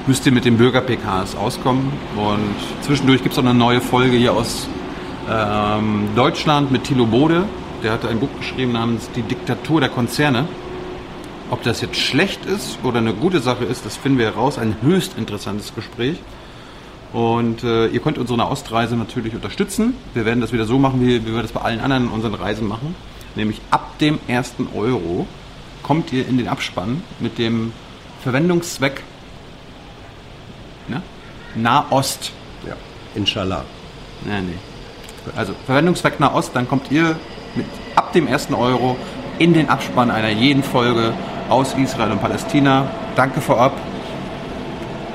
müsst 0.06 0.24
ihr 0.26 0.32
mit 0.32 0.44
den 0.44 0.56
Bürger-PKs 0.56 1.36
auskommen 1.36 1.92
und 2.16 2.54
zwischendurch 2.82 3.22
gibt 3.22 3.34
es 3.34 3.38
auch 3.38 3.44
eine 3.44 3.54
neue 3.54 3.80
Folge 3.80 4.16
hier 4.16 4.32
aus 4.32 4.68
ähm, 5.30 6.08
Deutschland 6.16 6.70
mit 6.70 6.84
Thilo 6.84 7.06
Bode. 7.06 7.44
Der 7.84 7.92
hat 7.92 8.06
ein 8.06 8.18
Buch 8.18 8.30
geschrieben 8.38 8.72
namens 8.72 9.10
Die 9.14 9.20
Diktatur 9.20 9.78
der 9.78 9.90
Konzerne. 9.90 10.48
Ob 11.50 11.62
das 11.64 11.82
jetzt 11.82 11.98
schlecht 11.98 12.46
ist 12.46 12.78
oder 12.82 12.96
eine 12.96 13.12
gute 13.12 13.40
Sache 13.40 13.64
ist, 13.64 13.84
das 13.84 13.98
finden 13.98 14.16
wir 14.16 14.24
heraus. 14.24 14.56
Ein 14.56 14.76
höchst 14.80 15.18
interessantes 15.18 15.74
Gespräch. 15.74 16.16
Und 17.12 17.62
äh, 17.62 17.88
ihr 17.88 18.00
könnt 18.00 18.16
unsere 18.16 18.42
Ostreise 18.48 18.96
natürlich 18.96 19.34
unterstützen. 19.34 19.92
Wir 20.14 20.24
werden 20.24 20.40
das 20.40 20.50
wieder 20.54 20.64
so 20.64 20.78
machen, 20.78 21.02
wie, 21.02 21.26
wie 21.26 21.34
wir 21.34 21.42
das 21.42 21.52
bei 21.52 21.60
allen 21.60 21.80
anderen 21.80 22.08
unseren 22.08 22.32
Reisen 22.32 22.66
machen. 22.66 22.96
Nämlich 23.34 23.60
ab 23.70 23.98
dem 23.98 24.18
ersten 24.28 24.66
Euro 24.74 25.26
kommt 25.82 26.10
ihr 26.10 26.26
in 26.26 26.38
den 26.38 26.48
Abspann 26.48 27.02
mit 27.20 27.36
dem 27.36 27.74
Verwendungszweck 28.22 29.02
ne? 30.88 31.02
Nahost. 31.54 32.32
Ja, 32.66 32.76
inshallah. 33.14 33.62
Nee, 34.24 34.40
nee. 34.40 35.32
Also 35.36 35.54
Verwendungszweck 35.66 36.18
Nahost, 36.18 36.52
dann 36.54 36.66
kommt 36.66 36.90
ihr 36.90 37.16
mit 37.56 37.66
ab 37.96 38.12
dem 38.12 38.26
ersten 38.26 38.54
Euro 38.54 38.96
in 39.38 39.52
den 39.52 39.68
Abspann 39.68 40.10
einer 40.10 40.30
jeden 40.30 40.62
Folge 40.62 41.12
aus 41.48 41.74
Israel 41.74 42.12
und 42.12 42.20
Palästina. 42.20 42.86
Danke 43.16 43.40
vorab. 43.40 43.72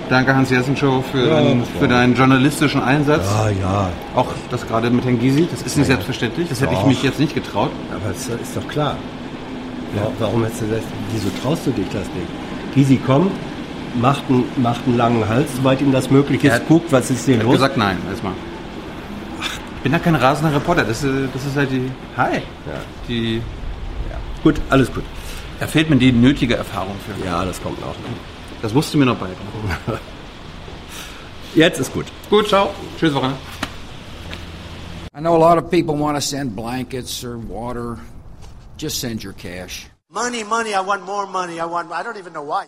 Danke 0.10 0.36
Hans 0.36 0.50
Jessenschow 0.50 1.04
für, 1.12 1.28
Ja, 1.28 1.36
deinen, 1.42 1.64
für 1.80 1.88
deinen 1.88 2.16
journalistischen 2.16 2.82
Einsatz. 2.82 3.28
Ah 3.30 3.50
ja, 3.50 3.90
Auch 4.16 4.26
das 4.50 4.66
gerade 4.68 4.90
mit 4.90 5.06
Herrn 5.06 5.20
Gysi, 5.20 5.48
das 5.52 5.62
ist 5.62 5.78
nicht 5.78 5.86
selbstverständlich. 5.86 6.50
Das 6.50 6.62
hätte 6.62 6.74
ich 6.74 6.84
mich 6.86 7.04
jetzt 7.04 7.20
nicht 7.20 7.36
getraut. 7.36 7.70
aber 7.94 8.12
es 8.12 8.28
ist 8.28 8.58
doch 8.58 8.68
klar. 8.68 8.96
Ja, 9.96 10.08
warum 10.20 10.44
hättest 10.44 10.62
du 10.62 10.66
das? 10.68 10.82
Wieso 11.14 11.30
traust 11.44 11.66
du 11.68 11.72
dich 11.72 11.86
das 11.90 12.04
nicht? 12.04 12.74
Gysi 12.74 12.98
kommt, 12.98 13.32
macht 14.02 14.24
einen, 14.30 14.46
macht 14.58 14.82
einen 14.88 14.98
langen 14.98 15.28
Hals, 15.30 15.50
soweit 15.58 15.80
ihm 15.82 15.92
das 15.92 16.10
möglich 16.10 16.44
ist, 16.44 16.50
Er 16.50 16.56
hat- 16.56 16.68
guckt, 16.68 16.92
was 16.92 17.10
ist 17.12 17.26
hier 17.26 17.36
Ich 17.36 17.40
habe 17.42 17.46
los. 17.52 17.56
gesagt 17.60 17.78
nein, 17.78 17.98
erstmal. 18.10 18.34
Ich 19.80 19.84
bin 19.84 19.94
ja 19.94 20.00
kein 20.00 20.16
rasender 20.16 20.54
Reporter, 20.54 20.84
das 20.84 21.04
ist, 21.04 21.34
das 21.34 21.46
ist 21.46 21.56
halt 21.56 21.72
die. 21.72 21.90
Hi. 22.18 22.34
Ja. 22.36 22.42
Die, 23.08 23.42
Gut, 24.44 24.60
alles 24.70 24.92
gut. 24.94 25.04
da 25.60 25.68
fehlt 25.68 25.90
mir 25.90 25.96
die 25.96 26.12
nötige 26.12 26.56
Erfahrung 26.58 26.96
für. 27.06 27.26
Ja, 27.26 27.46
das 27.46 27.62
kommt 27.64 27.80
noch. 27.80 27.96
Das 28.62 28.74
musst 28.74 28.94
du 28.94 28.98
mir 28.98 29.06
noch 29.06 29.16
beibringen. 29.16 29.54
Jetzt 31.56 31.80
ist 31.80 31.94
gut. 31.94 32.08
Gut, 32.30 32.50
ciao. 32.50 32.72
Tschüss, 32.98 33.14
Wochenende. 33.14 33.38
I 35.18 35.22
know 35.22 35.34
a 35.36 35.40
lot 35.40 35.58
of 35.58 35.70
people 35.72 35.96
want 35.96 36.18
to 36.18 36.22
send 36.22 36.56
blankets 36.58 37.24
or 37.24 37.38
water. 37.38 37.98
Just 38.78 39.00
send 39.00 39.24
your 39.24 39.34
cash. 39.34 39.90
Money, 40.10 40.44
money, 40.44 40.74
I 40.74 40.82
want 40.82 41.06
more 41.06 41.26
money. 41.26 41.60
I 41.62 41.66
want, 41.66 41.90
I 41.92 42.04
don't 42.04 42.18
even 42.18 42.34
know 42.34 42.44
why. 42.44 42.68